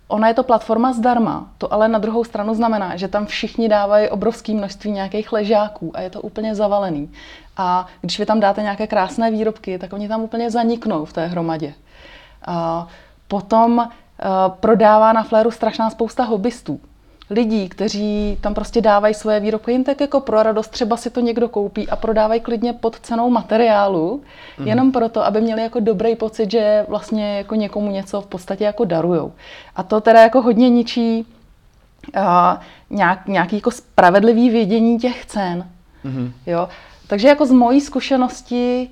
ona 0.08 0.28
je 0.28 0.34
to 0.34 0.44
platforma 0.44 0.94
zdarma, 0.94 1.48
to 1.58 1.74
ale 1.74 1.88
na 1.88 2.00
druhou 2.00 2.24
stranu 2.24 2.54
znamená, 2.54 2.96
že 2.96 3.08
tam 3.08 3.26
všichni 3.26 3.70
dávají 3.70 4.10
obrovské 4.10 4.54
množství 4.54 4.92
nějakých 4.92 5.32
ležáků 5.32 5.92
a 5.98 6.02
je 6.02 6.10
to 6.10 6.22
úplně 6.22 6.56
zavalený. 6.56 7.12
A 7.58 7.88
když 8.02 8.20
vy 8.20 8.26
tam 8.26 8.40
dáte 8.40 8.62
nějaké 8.62 8.88
krásné 8.88 9.32
výrobky, 9.32 9.80
tak 9.80 9.94
oni 9.94 10.08
tam 10.08 10.22
úplně 10.22 10.52
zaniknou 10.52 11.06
v 11.06 11.14
té 11.14 11.28
hromadě. 11.28 11.74
A 12.46 12.88
potom 13.28 13.78
uh, 13.78 13.88
prodává 14.60 15.14
na 15.14 15.24
Fléru 15.24 15.52
strašná 15.52 15.90
spousta 15.90 16.24
hobbystů. 16.24 16.80
Lidí, 17.34 17.70
kteří 17.70 18.38
tam 18.42 18.54
prostě 18.54 18.82
dávají 18.82 19.14
svoje 19.14 19.40
výrobky 19.40 19.72
jen 19.72 19.84
tak 19.84 20.02
jako 20.02 20.20
pro 20.20 20.44
radost, 20.44 20.68
třeba 20.68 20.98
si 20.98 21.10
to 21.10 21.20
někdo 21.20 21.50
koupí 21.50 21.90
a 21.90 21.96
prodávají 21.96 22.42
klidně 22.42 22.74
pod 22.74 23.00
cenou 23.00 23.30
materiálu, 23.30 24.22
mm. 24.60 24.68
jenom 24.68 24.92
proto, 24.92 25.26
aby 25.26 25.42
měli 25.42 25.62
jako 25.62 25.80
dobrý 25.80 26.16
pocit, 26.16 26.52
že 26.52 26.86
vlastně 26.88 27.38
jako 27.38 27.56
někomu 27.56 27.92
něco 27.92 28.22
v 28.22 28.26
podstatě 28.26 28.64
jako 28.64 28.86
darujou. 28.86 29.34
A 29.76 29.84
to 29.84 30.02
teda 30.02 30.22
jako 30.22 30.42
hodně 30.42 30.70
ničí 30.70 31.26
uh, 32.18 32.24
nějak, 32.90 33.28
nějaký 33.28 33.56
jako 33.56 33.72
spravedlivý 33.72 34.50
vědění 34.50 35.00
těch 35.00 35.26
cen. 35.26 35.68
Mm. 36.04 36.34
Jo? 36.46 36.70
Takže 37.08 37.28
jako 37.28 37.46
z 37.46 37.52
mojí 37.52 37.82
zkušenosti 37.82 38.90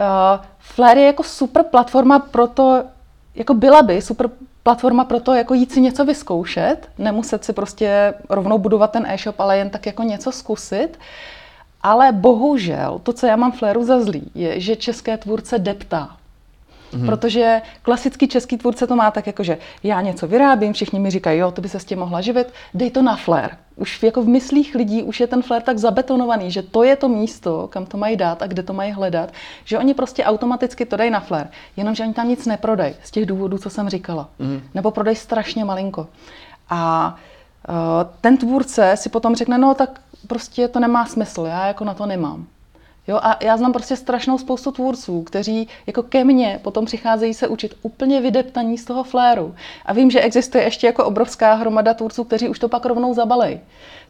uh, 0.00 0.44
Flair 0.58 0.98
je 0.98 1.06
jako 1.06 1.22
super 1.22 1.62
platforma 1.62 2.18
pro 2.18 2.46
to, 2.46 2.82
jako 3.34 3.54
byla 3.54 3.82
by 3.82 4.02
super 4.02 4.30
platforma 4.66 5.04
pro 5.04 5.20
to, 5.20 5.34
jako 5.34 5.54
jít 5.54 5.72
si 5.72 5.80
něco 5.80 6.04
vyzkoušet, 6.04 6.76
nemuset 6.98 7.44
si 7.44 7.52
prostě 7.52 8.14
rovnou 8.28 8.58
budovat 8.58 8.90
ten 8.90 9.06
e-shop, 9.06 9.40
ale 9.40 9.58
jen 9.58 9.70
tak 9.70 9.86
jako 9.86 10.02
něco 10.02 10.32
zkusit. 10.32 10.98
Ale 11.82 12.12
bohužel, 12.12 12.98
to, 13.02 13.12
co 13.12 13.26
já 13.26 13.36
mám 13.36 13.52
Flairu 13.52 13.84
za 13.84 14.00
zlý, 14.00 14.30
je, 14.34 14.60
že 14.60 14.76
české 14.76 15.16
tvůrce 15.16 15.58
deptá. 15.58 16.15
Mm. 16.92 17.06
Protože 17.06 17.62
klasický 17.82 18.28
český 18.28 18.56
tvůrce 18.56 18.86
to 18.86 18.96
má 18.96 19.10
tak, 19.10 19.26
jako 19.26 19.42
že 19.42 19.58
já 19.82 20.00
něco 20.00 20.26
vyrábím, 20.26 20.72
všichni 20.72 20.98
mi 20.98 21.10
říkají, 21.10 21.40
jo, 21.40 21.50
to 21.50 21.62
by 21.62 21.68
se 21.68 21.80
s 21.80 21.84
tím 21.84 21.98
mohla 21.98 22.20
živit, 22.20 22.52
dej 22.74 22.90
to 22.90 23.02
na 23.02 23.16
flair. 23.16 23.50
Už 23.76 24.02
jako 24.02 24.22
v 24.22 24.28
myslích 24.28 24.74
lidí 24.74 25.02
už 25.02 25.20
je 25.20 25.26
ten 25.26 25.42
flair 25.42 25.62
tak 25.62 25.78
zabetonovaný, 25.78 26.50
že 26.50 26.62
to 26.62 26.84
je 26.84 26.96
to 26.96 27.08
místo, 27.08 27.68
kam 27.68 27.86
to 27.86 27.96
mají 27.96 28.16
dát 28.16 28.42
a 28.42 28.46
kde 28.46 28.62
to 28.62 28.72
mají 28.72 28.92
hledat, 28.92 29.32
že 29.64 29.78
oni 29.78 29.94
prostě 29.94 30.24
automaticky 30.24 30.86
to 30.86 30.96
dají 30.96 31.10
na 31.10 31.20
flair, 31.20 31.46
jenomže 31.76 32.02
oni 32.02 32.14
tam 32.14 32.28
nic 32.28 32.46
neprodají 32.46 32.94
z 33.02 33.10
těch 33.10 33.26
důvodů, 33.26 33.58
co 33.58 33.70
jsem 33.70 33.88
říkala. 33.88 34.28
Mm. 34.38 34.60
Nebo 34.74 34.90
prodají 34.90 35.16
strašně 35.16 35.64
malinko. 35.64 36.06
A 36.70 37.14
uh, 37.68 37.74
ten 38.20 38.36
tvůrce 38.36 38.96
si 38.96 39.08
potom 39.08 39.36
řekne, 39.36 39.58
no 39.58 39.74
tak 39.74 40.00
prostě 40.26 40.68
to 40.68 40.80
nemá 40.80 41.06
smysl, 41.06 41.44
já 41.46 41.66
jako 41.66 41.84
na 41.84 41.94
to 41.94 42.06
nemám. 42.06 42.46
Jo, 43.08 43.20
a 43.22 43.44
já 43.44 43.56
znám 43.56 43.72
prostě 43.72 43.96
strašnou 43.96 44.38
spoustu 44.38 44.70
tvůrců, 44.70 45.22
kteří 45.22 45.68
jako 45.86 46.02
ke 46.02 46.24
mně 46.24 46.60
potom 46.62 46.84
přicházejí 46.84 47.34
se 47.34 47.48
učit 47.48 47.74
úplně 47.82 48.20
vydeptaní 48.20 48.78
z 48.78 48.84
toho 48.84 49.04
fléru. 49.04 49.54
A 49.84 49.92
vím, 49.92 50.10
že 50.10 50.20
existuje 50.20 50.64
ještě 50.64 50.86
jako 50.86 51.04
obrovská 51.04 51.54
hromada 51.54 51.94
tvůrců, 51.94 52.24
kteří 52.24 52.48
už 52.48 52.58
to 52.58 52.68
pak 52.68 52.84
rovnou 52.84 53.14
zabalej. 53.14 53.60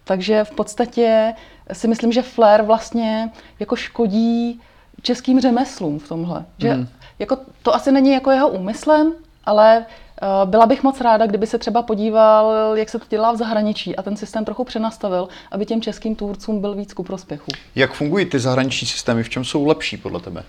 Takže 0.04 0.44
v 0.44 0.50
podstatě 0.50 1.34
si 1.72 1.88
myslím, 1.88 2.12
že 2.12 2.22
flér 2.22 2.62
vlastně 2.62 3.30
jako 3.60 3.76
škodí 3.76 4.60
českým 5.02 5.40
řemeslům 5.40 5.98
v 5.98 6.08
tomhle. 6.08 6.44
Že 6.58 6.74
mm. 6.74 6.88
jako 7.18 7.38
to 7.62 7.74
asi 7.74 7.92
není 7.92 8.12
jako 8.12 8.30
jeho 8.30 8.48
úmyslem, 8.48 9.12
ale 9.46 9.86
Eh, 10.22 10.46
byla 10.46 10.66
bych 10.66 10.82
moc 10.82 11.00
ráda, 11.00 11.26
kdyby 11.26 11.46
se 11.46 11.58
třeba 11.58 11.82
podíval, 11.82 12.76
jak 12.76 12.88
se 12.88 12.98
to 12.98 13.04
dělá 13.08 13.32
v 13.32 13.36
zahraničí 13.36 13.96
a 13.96 14.02
ten 14.02 14.16
systém 14.16 14.44
trochu 14.44 14.64
přenastavil, 14.64 15.28
aby 15.50 15.66
těm 15.66 15.82
českým 15.82 16.16
tvůrcům 16.16 16.60
byl 16.60 16.74
víc 16.74 16.92
ku 16.92 17.02
prospěchu. 17.02 17.50
Jak 17.74 17.92
fungují 17.92 18.26
ty 18.26 18.38
zahraniční 18.38 18.86
systémy? 18.86 19.22
V 19.22 19.28
čem 19.28 19.44
jsou 19.44 19.66
lepší 19.66 19.96
podle 19.96 20.20
tebe? 20.20 20.42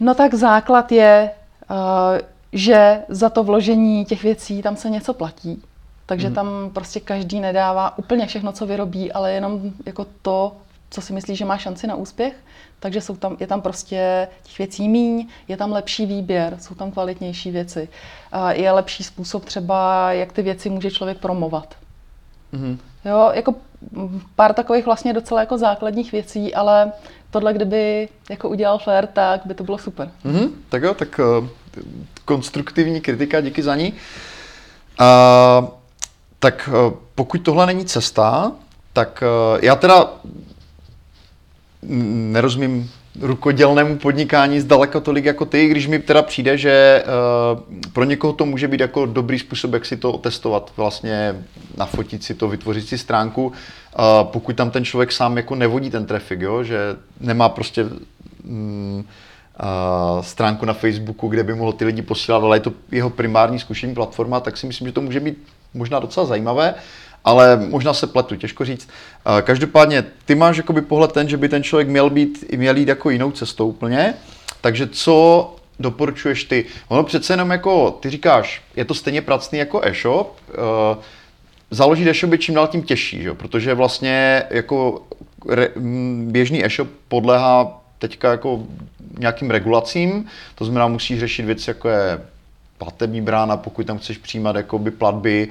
No 0.00 0.14
tak 0.14 0.34
základ 0.34 0.92
je, 0.92 1.30
eh, 1.70 2.20
že 2.52 3.02
za 3.08 3.30
to 3.30 3.44
vložení 3.44 4.04
těch 4.04 4.22
věcí 4.22 4.62
tam 4.62 4.76
se 4.76 4.90
něco 4.90 5.14
platí. 5.14 5.62
Takže 6.06 6.26
hmm. 6.26 6.34
tam 6.34 6.70
prostě 6.72 7.00
každý 7.00 7.40
nedává 7.40 7.98
úplně 7.98 8.26
všechno, 8.26 8.52
co 8.52 8.66
vyrobí, 8.66 9.12
ale 9.12 9.32
jenom 9.32 9.60
jako 9.86 10.06
to, 10.22 10.56
co 10.92 11.00
si 11.00 11.12
myslí, 11.12 11.36
že 11.36 11.44
má 11.44 11.58
šanci 11.58 11.86
na 11.86 11.94
úspěch. 11.94 12.34
Takže 12.80 13.00
jsou 13.00 13.16
tam, 13.16 13.36
je 13.40 13.46
tam 13.46 13.60
prostě 13.60 14.28
těch 14.42 14.58
věcí 14.58 14.88
míň, 14.88 15.28
je 15.48 15.56
tam 15.56 15.72
lepší 15.72 16.06
výběr, 16.06 16.56
jsou 16.60 16.74
tam 16.74 16.90
kvalitnější 16.90 17.50
věci. 17.50 17.88
A 18.32 18.52
je 18.52 18.72
lepší 18.72 19.04
způsob 19.04 19.44
třeba, 19.44 20.12
jak 20.12 20.32
ty 20.32 20.42
věci 20.42 20.70
může 20.70 20.90
člověk 20.90 21.18
promovat. 21.18 21.74
Mm-hmm. 22.54 22.78
Jo, 23.04 23.30
jako 23.34 23.54
pár 24.36 24.54
takových 24.54 24.86
vlastně 24.86 25.12
docela 25.12 25.40
jako 25.40 25.58
základních 25.58 26.12
věcí, 26.12 26.54
ale 26.54 26.92
tohle, 27.30 27.52
kdyby 27.52 28.08
jako 28.30 28.48
udělal 28.48 28.78
Flair, 28.78 29.06
tak 29.06 29.40
by 29.44 29.54
to 29.54 29.64
bylo 29.64 29.78
super. 29.78 30.10
Mm-hmm. 30.24 30.50
Tak 30.68 30.82
jo, 30.82 30.94
tak 30.94 31.20
uh, 31.40 31.48
konstruktivní 32.24 33.00
kritika, 33.00 33.40
díky 33.40 33.62
za 33.62 33.76
ní. 33.76 33.92
Uh, 35.00 35.68
tak 36.38 36.70
uh, 36.72 36.92
pokud 37.14 37.38
tohle 37.38 37.66
není 37.66 37.84
cesta, 37.84 38.52
tak 38.92 39.22
uh, 39.54 39.58
já 39.62 39.76
teda 39.76 40.10
nerozumím 41.82 42.90
rukodělnému 43.20 43.98
podnikání 43.98 44.60
zdaleka 44.60 45.00
tolik 45.00 45.24
jako 45.24 45.44
ty, 45.44 45.68
když 45.68 45.86
mi 45.86 45.98
teda 45.98 46.22
přijde, 46.22 46.58
že 46.58 47.04
uh, 47.04 47.60
pro 47.92 48.04
někoho 48.04 48.32
to 48.32 48.46
může 48.46 48.68
být 48.68 48.80
jako 48.80 49.06
dobrý 49.06 49.38
způsob, 49.38 49.72
jak 49.72 49.86
si 49.86 49.96
to 49.96 50.12
testovat, 50.12 50.72
vlastně 50.76 51.44
nafotit 51.76 52.24
si 52.24 52.34
to, 52.34 52.48
vytvořit 52.48 52.88
si 52.88 52.98
stránku, 52.98 53.52
pokud 54.22 54.56
tam 54.56 54.70
ten 54.70 54.84
člověk 54.84 55.12
sám 55.12 55.36
jako 55.36 55.54
nevodí 55.54 55.90
ten 55.90 56.06
trafik, 56.06 56.40
jo? 56.40 56.64
že 56.64 56.96
nemá 57.20 57.48
prostě 57.48 57.84
um, 58.44 59.04
uh, 59.62 60.22
stránku 60.22 60.66
na 60.66 60.72
Facebooku, 60.72 61.28
kde 61.28 61.42
by 61.42 61.54
mohl 61.54 61.72
ty 61.72 61.84
lidi 61.84 62.02
posílat, 62.02 62.42
ale 62.42 62.56
je 62.56 62.60
to 62.60 62.72
jeho 62.90 63.10
primární 63.10 63.58
zkušení 63.58 63.94
platforma, 63.94 64.40
tak 64.40 64.56
si 64.56 64.66
myslím, 64.66 64.88
že 64.88 64.92
to 64.92 65.00
může 65.00 65.20
být 65.20 65.38
možná 65.74 65.98
docela 65.98 66.26
zajímavé 66.26 66.74
ale 67.24 67.56
možná 67.56 67.94
se 67.94 68.06
pletu, 68.06 68.36
těžko 68.36 68.64
říct. 68.64 68.88
Každopádně, 69.42 70.04
ty 70.24 70.34
máš 70.34 70.56
jakoby 70.56 70.82
pohled 70.82 71.12
ten, 71.12 71.28
že 71.28 71.36
by 71.36 71.48
ten 71.48 71.62
člověk 71.62 71.88
měl, 71.88 72.10
být, 72.10 72.44
měl 72.56 72.76
jít 72.76 72.88
jako 72.88 73.10
jinou 73.10 73.30
cestou 73.30 73.68
úplně, 73.68 74.14
takže 74.60 74.86
co 74.86 75.56
doporučuješ 75.78 76.44
ty? 76.44 76.64
Ono 76.88 77.04
přece 77.04 77.32
jenom 77.32 77.50
jako, 77.50 77.90
ty 77.90 78.10
říkáš, 78.10 78.62
je 78.76 78.84
to 78.84 78.94
stejně 78.94 79.22
pracný 79.22 79.58
jako 79.58 79.80
e-shop, 79.84 80.40
uh, 80.48 81.02
založit 81.70 82.08
e-shop 82.08 82.32
je 82.32 82.38
čím 82.38 82.54
dál 82.54 82.68
tím 82.68 82.82
těžší, 82.82 83.22
že? 83.22 83.34
protože 83.34 83.74
vlastně 83.74 84.42
jako 84.50 85.02
re, 85.48 85.68
běžný 86.22 86.64
e-shop 86.64 86.88
podléhá 87.08 87.82
teďka 87.98 88.30
jako 88.30 88.62
nějakým 89.18 89.50
regulacím, 89.50 90.26
to 90.54 90.64
znamená, 90.64 90.88
musí 90.88 91.20
řešit 91.20 91.42
věci 91.42 91.70
jako 91.70 91.88
je 91.88 92.20
platební 92.82 93.20
brána, 93.20 93.56
pokud 93.56 93.86
tam 93.86 93.98
chceš 93.98 94.18
přijímat 94.18 94.56
jakoby 94.56 94.90
platby, 94.90 95.48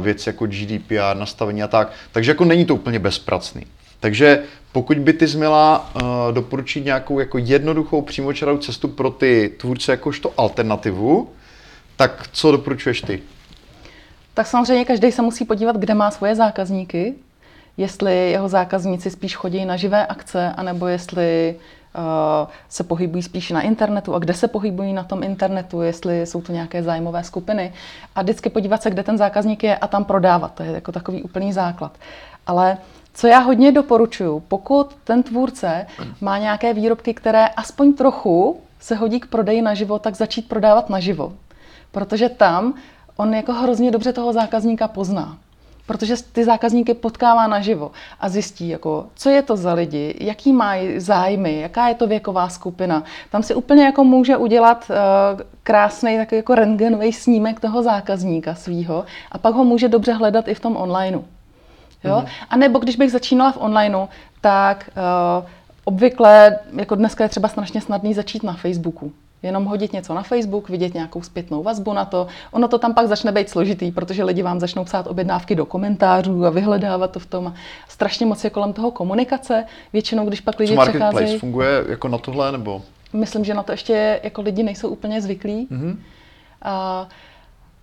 věci 0.00 0.28
jako 0.28 0.46
GDPR, 0.46 1.16
nastavení 1.16 1.62
a 1.62 1.68
tak. 1.68 1.92
Takže 2.12 2.30
jako 2.30 2.44
není 2.44 2.64
to 2.64 2.74
úplně 2.74 2.98
bezpracný. 2.98 3.66
Takže 4.00 4.42
pokud 4.72 4.98
by 4.98 5.12
ty 5.12 5.26
změla 5.26 5.90
uh, 5.94 6.02
doporučit 6.34 6.84
nějakou 6.84 7.18
jako 7.18 7.38
jednoduchou 7.38 8.02
přímočarou 8.02 8.58
cestu 8.58 8.88
pro 8.88 9.10
ty 9.10 9.52
tvůrce 9.60 9.92
jakožto 9.92 10.32
alternativu, 10.36 11.28
tak 11.96 12.28
co 12.32 12.52
doporučuješ 12.52 13.00
ty? 13.00 13.22
Tak 14.34 14.46
samozřejmě 14.46 14.84
každý 14.84 15.12
se 15.12 15.22
musí 15.22 15.44
podívat, 15.44 15.76
kde 15.76 15.94
má 15.94 16.10
svoje 16.10 16.34
zákazníky, 16.34 17.14
jestli 17.76 18.30
jeho 18.30 18.48
zákazníci 18.48 19.10
spíš 19.10 19.36
chodí 19.36 19.64
na 19.64 19.76
živé 19.76 20.06
akce, 20.06 20.52
anebo 20.56 20.86
jestli 20.86 21.54
Eh, 21.56 21.83
se 22.68 22.84
pohybují 22.84 23.22
spíš 23.22 23.50
na 23.50 23.60
internetu 23.60 24.14
a 24.14 24.18
kde 24.18 24.34
se 24.34 24.48
pohybují 24.48 24.92
na 24.92 25.04
tom 25.04 25.22
internetu, 25.22 25.82
jestli 25.82 26.26
jsou 26.26 26.42
to 26.42 26.52
nějaké 26.52 26.82
zájmové 26.82 27.24
skupiny. 27.24 27.72
A 28.14 28.22
vždycky 28.22 28.50
podívat 28.50 28.82
se, 28.82 28.90
kde 28.90 29.02
ten 29.02 29.18
zákazník 29.18 29.64
je 29.64 29.76
a 29.76 29.86
tam 29.86 30.04
prodávat. 30.04 30.54
To 30.54 30.62
je 30.62 30.72
jako 30.72 30.92
takový 30.92 31.22
úplný 31.22 31.52
základ. 31.52 31.92
Ale 32.46 32.78
co 33.14 33.26
já 33.26 33.38
hodně 33.38 33.72
doporučuji, 33.72 34.40
pokud 34.48 34.94
ten 35.04 35.22
tvůrce 35.22 35.86
má 36.20 36.38
nějaké 36.38 36.74
výrobky, 36.74 37.14
které 37.14 37.48
aspoň 37.48 37.94
trochu 37.94 38.60
se 38.80 38.94
hodí 38.94 39.20
k 39.20 39.26
prodeji 39.26 39.62
naživo, 39.62 39.98
tak 39.98 40.14
začít 40.14 40.48
prodávat 40.48 40.90
naživo. 40.90 41.32
Protože 41.90 42.28
tam 42.28 42.74
on 43.16 43.34
jako 43.34 43.52
hrozně 43.52 43.90
dobře 43.90 44.12
toho 44.12 44.32
zákazníka 44.32 44.88
pozná 44.88 45.38
protože 45.86 46.14
ty 46.32 46.44
zákazníky 46.44 46.94
potkává 46.94 47.46
naživo 47.46 47.90
a 48.20 48.28
zjistí, 48.28 48.68
jako, 48.68 49.06
co 49.14 49.30
je 49.30 49.42
to 49.42 49.56
za 49.56 49.72
lidi, 49.74 50.14
jaký 50.20 50.52
mají 50.52 51.00
zájmy, 51.00 51.60
jaká 51.60 51.88
je 51.88 51.94
to 51.94 52.06
věková 52.06 52.48
skupina. 52.48 53.04
Tam 53.30 53.42
si 53.42 53.54
úplně 53.54 53.84
jako 53.84 54.04
může 54.04 54.36
udělat 54.36 54.90
uh, 54.90 55.40
krásný 55.62 56.16
takový 56.16 56.36
jako 56.36 56.54
rentgenový 56.54 57.12
snímek 57.12 57.60
toho 57.60 57.82
zákazníka 57.82 58.54
svýho 58.54 59.04
a 59.32 59.38
pak 59.38 59.54
ho 59.54 59.64
může 59.64 59.88
dobře 59.88 60.12
hledat 60.12 60.48
i 60.48 60.54
v 60.54 60.60
tom 60.60 60.76
onlineu. 60.76 61.24
Jo? 62.04 62.22
Mm-hmm. 62.24 62.28
A 62.50 62.56
nebo 62.56 62.78
když 62.78 62.96
bych 62.96 63.12
začínala 63.12 63.52
v 63.52 63.60
onlineu, 63.60 64.06
tak 64.40 64.90
uh, 65.40 65.46
obvykle, 65.84 66.58
jako 66.76 66.94
dneska 66.94 67.24
je 67.24 67.28
třeba 67.28 67.48
strašně 67.48 67.80
snadný 67.80 68.14
začít 68.14 68.42
na 68.42 68.52
Facebooku 68.52 69.12
jenom 69.44 69.64
hodit 69.64 69.92
něco 69.92 70.14
na 70.14 70.22
Facebook, 70.22 70.68
vidět 70.68 70.94
nějakou 70.94 71.22
zpětnou 71.22 71.62
vazbu 71.62 71.92
na 71.92 72.04
to. 72.04 72.26
Ono 72.50 72.68
to 72.68 72.78
tam 72.78 72.94
pak 72.94 73.08
začne 73.08 73.32
být 73.32 73.48
složitý, 73.48 73.92
protože 73.92 74.24
lidi 74.24 74.42
vám 74.42 74.60
začnou 74.60 74.84
psát 74.84 75.06
objednávky 75.06 75.54
do 75.54 75.66
komentářů 75.66 76.44
a 76.46 76.50
vyhledávat 76.50 77.10
to 77.10 77.20
v 77.20 77.26
tom. 77.26 77.54
Strašně 77.88 78.26
moc 78.26 78.44
je 78.44 78.50
kolem 78.50 78.72
toho 78.72 78.90
komunikace. 78.90 79.64
Většinou, 79.92 80.26
když 80.26 80.40
pak 80.40 80.58
lidi 80.58 80.74
Co 80.74 80.80
přecházejí... 80.80 81.38
funguje 81.38 81.84
jako 81.88 82.08
na 82.08 82.18
tohle, 82.18 82.52
nebo? 82.52 82.82
Myslím, 83.12 83.44
že 83.44 83.54
na 83.54 83.62
to 83.62 83.72
ještě 83.72 84.20
jako 84.22 84.42
lidi 84.42 84.62
nejsou 84.62 84.88
úplně 84.88 85.22
zvyklí. 85.22 85.68
Mm-hmm. 85.70 85.96
A, 86.62 87.08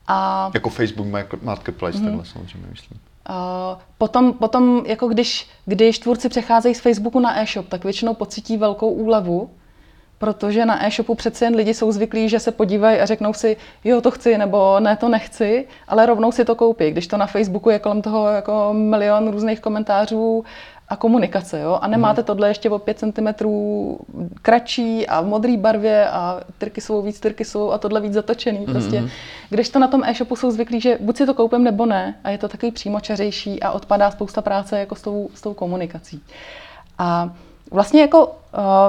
a... 0.07 0.51
Jako 0.53 0.69
Facebook 0.69 1.07
Marketplace, 1.41 1.97
mm-hmm. 1.97 2.03
takhle 2.03 2.25
samozřejmě 2.25 2.67
myslím. 2.71 2.99
Uh, 3.29 3.81
potom, 3.97 4.33
potom 4.33 4.83
jako 4.85 5.07
když, 5.07 5.49
když 5.65 5.99
tvůrci 5.99 6.29
přecházejí 6.29 6.75
z 6.75 6.81
Facebooku 6.81 7.19
na 7.19 7.41
e-shop, 7.41 7.69
tak 7.69 7.83
většinou 7.83 8.13
pocítí 8.13 8.57
velkou 8.57 8.89
úlevu, 8.89 9.49
protože 10.21 10.65
na 10.65 10.85
e-shopu 10.85 11.15
přece 11.15 11.45
jen 11.45 11.55
lidi 11.55 11.73
jsou 11.73 11.91
zvyklí, 11.91 12.29
že 12.29 12.39
se 12.39 12.51
podívají 12.51 12.99
a 12.99 13.05
řeknou 13.05 13.33
si, 13.33 13.57
jo, 13.83 14.01
to 14.01 14.11
chci, 14.11 14.37
nebo 14.37 14.79
ne, 14.79 14.95
to 14.97 15.09
nechci, 15.09 15.67
ale 15.87 16.05
rovnou 16.05 16.31
si 16.31 16.45
to 16.45 16.55
koupí. 16.55 16.91
Když 16.91 17.07
to 17.07 17.17
na 17.17 17.25
Facebooku 17.25 17.69
je 17.69 17.79
kolem 17.79 18.01
toho 18.01 18.27
jako 18.27 18.69
milion 18.73 19.31
různých 19.31 19.59
komentářů 19.59 20.45
a 20.89 20.95
komunikace, 20.95 21.59
jo? 21.59 21.79
A 21.81 21.87
nemáte 21.87 22.21
mhm. 22.21 22.25
tohle 22.25 22.47
ještě 22.47 22.69
o 22.69 22.79
5 22.79 22.99
cm 22.99 23.27
kratší 24.41 25.07
a 25.07 25.21
v 25.21 25.25
modré 25.25 25.57
barvě 25.57 26.09
a 26.09 26.41
tyrkysovou 26.57 27.01
víc 27.01 27.19
tyrkysovou 27.19 27.71
a 27.71 27.77
tohle 27.77 28.01
víc 28.01 28.13
zatočený. 28.13 28.59
Mhm, 28.59 28.73
prostě. 28.73 29.01
Mm-hmm. 29.01 29.09
Když 29.49 29.69
to 29.69 29.79
na 29.79 29.87
tom 29.87 30.03
e-shopu 30.03 30.35
jsou 30.35 30.51
zvyklí, 30.51 30.81
že 30.81 30.97
buď 31.01 31.17
si 31.17 31.25
to 31.25 31.33
koupím 31.33 31.63
nebo 31.63 31.85
ne 31.85 32.15
a 32.23 32.29
je 32.29 32.37
to 32.37 32.47
takový 32.47 32.71
přímočařejší 32.71 33.63
a 33.63 33.71
odpadá 33.71 34.11
spousta 34.11 34.41
práce 34.41 34.79
jako 34.79 34.95
s 34.95 35.01
tou, 35.01 35.29
s 35.33 35.41
tou 35.41 35.53
komunikací. 35.53 36.23
A 36.97 37.33
Vlastně 37.71 38.01
jako 38.01 38.25
uh, 38.25 38.33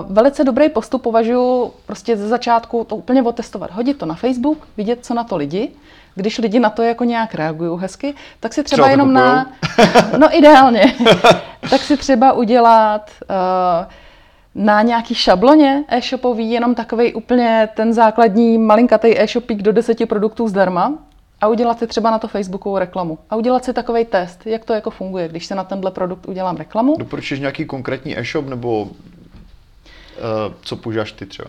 velice 0.09 0.45
dobrý 0.45 0.69
postup 0.69 1.03
považuji 1.03 1.73
prostě 1.87 2.17
ze 2.17 2.29
začátku 2.29 2.85
to 2.85 2.97
úplně 2.97 3.23
otestovat. 3.23 3.71
Hodit 3.71 3.99
to 3.99 4.07
na 4.07 4.15
Facebook, 4.15 4.59
vidět, 4.77 4.99
co 5.03 5.15
na 5.15 5.25
to 5.25 5.37
lidi. 5.37 5.71
Když 6.15 6.39
lidi 6.39 6.61
na 6.61 6.71
to 6.71 6.83
jako 6.83 7.05
nějak 7.05 7.35
reagují 7.35 7.81
hezky, 7.81 8.15
tak 8.41 8.53
si 8.53 8.63
třeba, 8.63 8.77
třeba 8.77 8.91
jenom 8.91 9.13
na... 9.13 9.53
No 10.19 10.37
ideálně. 10.37 10.95
tak 11.71 11.81
si 11.81 11.97
třeba 11.97 12.33
udělat 12.33 13.11
uh, 13.21 13.93
na 14.55 14.83
nějaký 14.83 15.15
šabloně 15.15 15.85
e-shopový, 15.89 16.51
jenom 16.51 16.75
takový 16.75 17.15
úplně 17.15 17.69
ten 17.75 17.93
základní 17.93 18.59
malinkatý 18.59 19.21
e-shopík 19.21 19.63
do 19.63 19.73
deseti 19.73 20.07
produktů 20.07 20.49
zdarma 20.49 20.93
a 21.43 21.49
udělat 21.49 21.79
si 21.79 21.87
třeba 21.87 22.11
na 22.11 22.19
to 22.19 22.29
Facebookovou 22.29 22.79
reklamu. 22.79 23.19
A 23.31 23.37
udělat 23.37 23.65
si 23.65 23.73
takový 23.73 24.05
test, 24.05 24.47
jak 24.47 24.65
to 24.65 24.73
jako 24.73 24.91
funguje, 24.91 25.29
když 25.29 25.47
se 25.47 25.55
na 25.55 25.65
tenhle 25.65 25.91
produkt 25.91 26.29
udělám 26.29 26.57
reklamu. 26.57 26.97
Doporučíš 26.99 27.41
nějaký 27.41 27.65
konkrétní 27.65 28.19
e-shop 28.19 28.47
nebo 28.47 28.83
uh, 28.83 28.91
co 30.63 30.77
používáš 30.77 31.13
ty 31.13 31.27
třeba? 31.27 31.49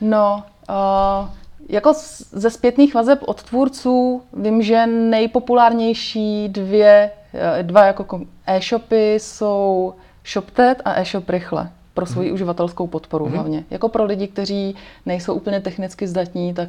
No, 0.00 0.42
uh, 0.68 1.28
jako 1.68 1.92
ze 2.32 2.50
zpětných 2.50 2.94
vazeb 2.94 3.18
od 3.26 3.42
tvůrců 3.42 4.22
vím, 4.32 4.62
že 4.62 4.86
nejpopulárnější 4.86 6.48
dvě, 6.48 7.10
eh, 7.34 7.62
dva 7.62 7.84
jako 7.84 8.20
e-shopy 8.46 9.14
jsou 9.14 9.94
ShopTet 10.26 10.82
a 10.84 11.00
e-shop 11.00 11.28
Rychle 11.28 11.70
pro 11.98 12.06
svoji 12.06 12.28
hmm. 12.28 12.34
uživatelskou 12.34 12.86
podporu 12.86 13.24
hmm. 13.24 13.34
hlavně. 13.34 13.64
Jako 13.70 13.88
pro 13.88 14.04
lidi, 14.04 14.28
kteří 14.28 14.74
nejsou 15.06 15.34
úplně 15.34 15.60
technicky 15.60 16.06
zdatní, 16.06 16.54
tak 16.54 16.68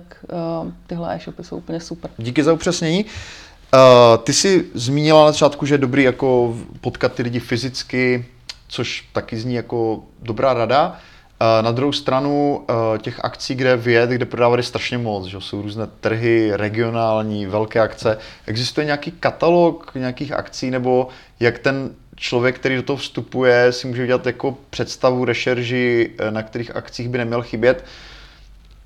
uh, 0.64 0.72
tyhle 0.88 1.16
e-shopy 1.16 1.44
jsou 1.44 1.58
úplně 1.58 1.80
super. 1.80 2.12
Díky 2.18 2.44
za 2.44 2.54
upřesnění. 2.54 3.06
Uh, 3.06 4.18
ty 4.24 4.34
jsi 4.34 4.66
zmínila 4.74 5.26
na 5.26 5.32
začátku, 5.32 5.66
že 5.66 5.74
je 5.74 5.78
dobrý 5.78 6.04
jako 6.04 6.58
potkat 6.82 7.14
ty 7.14 7.24
lidi 7.24 7.40
fyzicky, 7.40 8.26
což 8.68 9.10
taky 9.14 9.38
zní 9.38 9.54
jako 9.54 10.04
dobrá 10.22 10.54
rada. 10.54 11.00
Uh, 11.42 11.66
na 11.66 11.72
druhou 11.72 11.92
stranu 11.92 12.66
uh, 12.70 12.98
těch 12.98 13.26
akcí, 13.26 13.56
kde 13.56 13.78
vyjet, 13.78 14.10
kde 14.10 14.26
prodávat 14.26 14.58
je 14.58 14.64
strašně 14.64 14.98
moc, 14.98 15.26
že 15.26 15.38
jsou 15.42 15.62
různé 15.62 15.88
trhy, 16.00 16.52
regionální, 16.54 17.46
velké 17.46 17.80
akce. 17.80 18.18
Existuje 18.46 18.86
nějaký 18.86 19.12
katalog 19.12 19.92
nějakých 19.96 20.32
akcí, 20.32 20.72
nebo 20.72 21.08
jak 21.40 21.60
ten 21.60 21.90
člověk, 22.20 22.56
který 22.56 22.76
do 22.76 22.84
toho 22.84 22.98
vstupuje, 22.98 23.72
si 23.72 23.88
může 23.88 24.04
udělat 24.04 24.26
jako 24.26 24.58
představu, 24.70 25.26
rešerži, 25.26 26.12
eh, 26.18 26.32
na 26.32 26.44
kterých 26.44 26.76
akcích 26.76 27.10
by 27.10 27.18
neměl 27.18 27.42
chybět. 27.42 27.86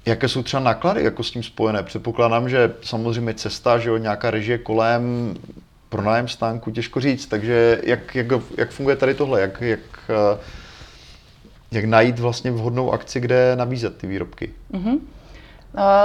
Jaké 0.06 0.28
jsou 0.28 0.44
třeba 0.44 0.64
náklady 0.64 1.04
jako 1.04 1.24
s 1.24 1.32
tím 1.32 1.44
spojené? 1.44 1.84
Předpokládám, 1.84 2.50
že 2.50 2.74
samozřejmě 2.82 3.34
cesta, 3.34 3.78
že 3.78 3.90
jo, 3.90 3.98
nějaká 3.98 4.32
režie 4.32 4.58
kolem, 4.58 5.36
pronájem 5.90 6.28
stánku, 6.28 6.72
těžko 6.72 7.00
říct. 7.00 7.26
Takže 7.26 7.82
jak, 7.84 8.16
jak, 8.16 8.28
jak 8.58 8.72
funguje 8.72 8.96
tady 8.96 9.14
tohle? 9.14 9.42
Jak, 9.42 9.62
jak, 9.62 9.80
eh, 10.10 10.40
jak 11.76 11.86
najít 11.86 12.20
vlastně 12.20 12.52
vhodnou 12.52 12.92
akci, 12.92 13.20
kde 13.20 13.56
nabízet 13.56 13.98
ty 13.98 14.08
výrobky? 14.08 14.50
Mm-hmm. 14.74 15.00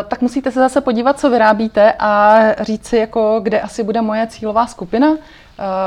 Tak 0.09 0.23
musíte 0.23 0.51
se 0.51 0.61
zase 0.61 0.81
podívat, 0.81 1.21
co 1.21 1.31
vyrábíte 1.31 1.93
a 1.99 2.39
říct 2.61 2.87
si, 2.87 2.97
jako, 2.97 3.41
kde 3.43 3.61
asi 3.61 3.83
bude 3.83 4.03
moje 4.03 4.27
cílová 4.27 4.67
skupina. 4.67 5.17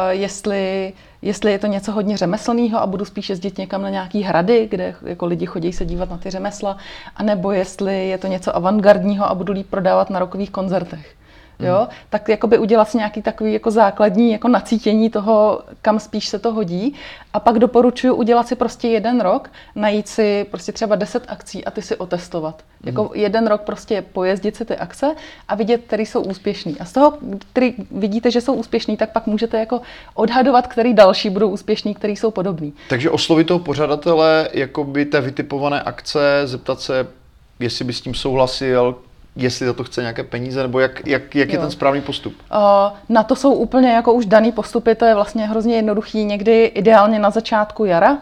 Jestli 0.09 0.93
jestli 1.21 1.51
je 1.51 1.59
to 1.59 1.67
něco 1.67 1.91
hodně 1.91 2.17
řemeslného 2.17 2.81
a 2.81 2.87
budu 2.87 3.05
spíš 3.05 3.29
jezdit 3.29 3.57
někam 3.57 3.81
na 3.81 3.89
nějaký 3.89 4.21
hrady, 4.23 4.67
kde 4.71 4.95
jako 5.05 5.25
lidi 5.25 5.45
chodí 5.45 5.73
se 5.73 5.85
dívat 5.85 6.09
na 6.09 6.17
ty 6.17 6.29
řemesla, 6.29 6.77
anebo 7.15 7.51
jestli 7.51 8.07
je 8.07 8.17
to 8.17 8.27
něco 8.27 8.55
avantgardního 8.55 9.25
a 9.25 9.35
budu 9.35 9.53
líp 9.53 9.67
prodávat 9.69 10.09
na 10.09 10.19
rokových 10.19 10.49
koncertech 10.49 11.15
jo, 11.61 11.77
hmm. 11.77 11.87
tak 12.09 12.29
jakoby 12.29 12.57
udělat 12.57 12.89
si 12.89 12.97
nějaký 12.97 13.21
takový 13.21 13.53
jako 13.53 13.71
základní 13.71 14.31
jako 14.31 14.47
nacítění 14.47 15.09
toho, 15.09 15.61
kam 15.81 15.99
spíš 15.99 16.27
se 16.27 16.39
to 16.39 16.53
hodí. 16.53 16.95
A 17.33 17.39
pak 17.39 17.59
doporučuji 17.59 18.13
udělat 18.13 18.47
si 18.47 18.55
prostě 18.55 18.87
jeden 18.87 19.21
rok, 19.21 19.49
najít 19.75 20.07
si 20.07 20.45
prostě 20.51 20.71
třeba 20.71 20.95
10 20.95 21.23
akcí 21.27 21.65
a 21.65 21.71
ty 21.71 21.81
si 21.81 21.95
otestovat. 21.95 22.55
Hmm. 22.55 22.87
Jako 22.87 23.11
jeden 23.13 23.47
rok 23.47 23.61
prostě 23.61 24.01
pojezdit 24.01 24.55
si 24.55 24.65
ty 24.65 24.77
akce 24.77 25.15
a 25.47 25.55
vidět, 25.55 25.81
který 25.87 26.05
jsou 26.05 26.21
úspěšný. 26.21 26.79
A 26.79 26.85
z 26.85 26.93
toho, 26.93 27.17
který 27.51 27.73
vidíte, 27.91 28.31
že 28.31 28.41
jsou 28.41 28.53
úspěšný, 28.53 28.97
tak 28.97 29.11
pak 29.11 29.27
můžete 29.27 29.59
jako 29.59 29.81
odhadovat, 30.13 30.67
který 30.67 30.93
další 30.93 31.29
budou 31.29 31.49
úspěšný, 31.49 31.95
který 31.95 32.15
jsou 32.15 32.31
podobný. 32.31 32.73
Takže 32.89 33.09
oslovit 33.09 33.47
toho 33.47 33.59
pořadatele, 33.59 34.49
jako 34.53 34.83
by 34.83 35.05
té 35.05 35.21
vytipované 35.21 35.81
akce, 35.81 36.41
zeptat 36.45 36.81
se, 36.81 37.07
jestli 37.59 37.85
by 37.85 37.93
s 37.93 38.01
tím 38.01 38.13
souhlasil, 38.13 38.95
jestli 39.35 39.65
za 39.65 39.73
to 39.73 39.83
chce 39.83 40.01
nějaké 40.01 40.23
peníze, 40.23 40.61
nebo 40.61 40.79
jak, 40.79 41.07
jak, 41.07 41.35
jak 41.35 41.49
je 41.49 41.59
ten 41.59 41.71
správný 41.71 42.01
postup? 42.01 42.33
Uh, 42.51 42.97
na 43.09 43.23
to 43.23 43.35
jsou 43.35 43.53
úplně 43.53 43.91
jako 43.91 44.13
už 44.13 44.25
daný 44.25 44.51
postupy, 44.51 44.95
to 44.95 45.05
je 45.05 45.15
vlastně 45.15 45.47
hrozně 45.47 45.75
jednoduchý, 45.75 46.25
někdy 46.25 46.65
ideálně 46.65 47.19
na 47.19 47.29
začátku 47.29 47.85
jara. 47.85 48.11
Uh, 48.11 48.17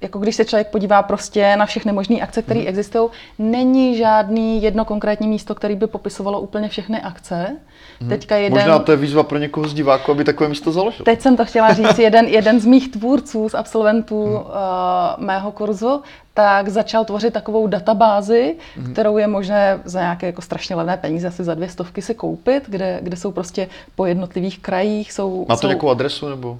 jako 0.00 0.18
když 0.18 0.36
se 0.36 0.44
člověk 0.44 0.68
podívá 0.68 1.02
prostě 1.02 1.56
na 1.56 1.66
všechny 1.66 1.92
možné 1.92 2.16
akce, 2.16 2.42
které 2.42 2.60
hmm. 2.60 2.68
existují, 2.68 3.10
není 3.38 3.96
žádný 3.96 4.62
jedno 4.62 4.84
konkrétní 4.84 5.28
místo, 5.28 5.54
které 5.54 5.76
by 5.76 5.86
popisovalo 5.86 6.40
úplně 6.40 6.68
všechny 6.68 7.00
akce. 7.00 7.56
Hmm. 8.00 8.08
Teďka 8.08 8.36
jeden... 8.36 8.58
Možná 8.58 8.78
to 8.78 8.90
je 8.92 8.96
výzva 8.96 9.22
pro 9.22 9.38
někoho 9.38 9.68
z 9.68 9.74
diváků, 9.74 10.10
aby 10.10 10.24
takové 10.24 10.48
místo 10.48 10.72
založil. 10.72 11.04
Teď 11.04 11.20
jsem 11.20 11.36
to 11.36 11.44
chtěla 11.44 11.72
říct, 11.72 11.98
jeden, 11.98 12.26
jeden 12.26 12.60
z 12.60 12.66
mých 12.66 12.90
tvůrců, 12.90 13.48
z 13.48 13.54
absolventů 13.54 14.24
hmm. 14.24 14.34
uh, 14.34 14.42
mého 15.18 15.52
kurzu, 15.52 16.02
tak 16.34 16.68
začal 16.68 17.04
tvořit 17.04 17.32
takovou 17.34 17.66
databázi, 17.66 18.56
hmm. 18.76 18.92
kterou 18.92 19.18
je 19.18 19.26
možné 19.26 19.80
za 19.84 20.00
nějaké 20.00 20.26
jako 20.26 20.42
strašně 20.42 20.76
levné 20.76 20.96
peníze, 20.96 21.28
asi 21.28 21.44
za 21.44 21.54
dvě 21.54 21.68
stovky 21.68 22.02
si 22.02 22.14
koupit, 22.14 22.64
kde, 22.66 22.98
kde 23.02 23.16
jsou 23.16 23.32
prostě 23.32 23.68
po 23.94 24.06
jednotlivých 24.06 24.58
krajích. 24.58 25.12
Jsou, 25.12 25.46
Má 25.48 25.54
to 25.56 25.60
jsou... 25.60 25.66
nějakou 25.66 25.90
adresu 25.90 26.28
nebo? 26.28 26.58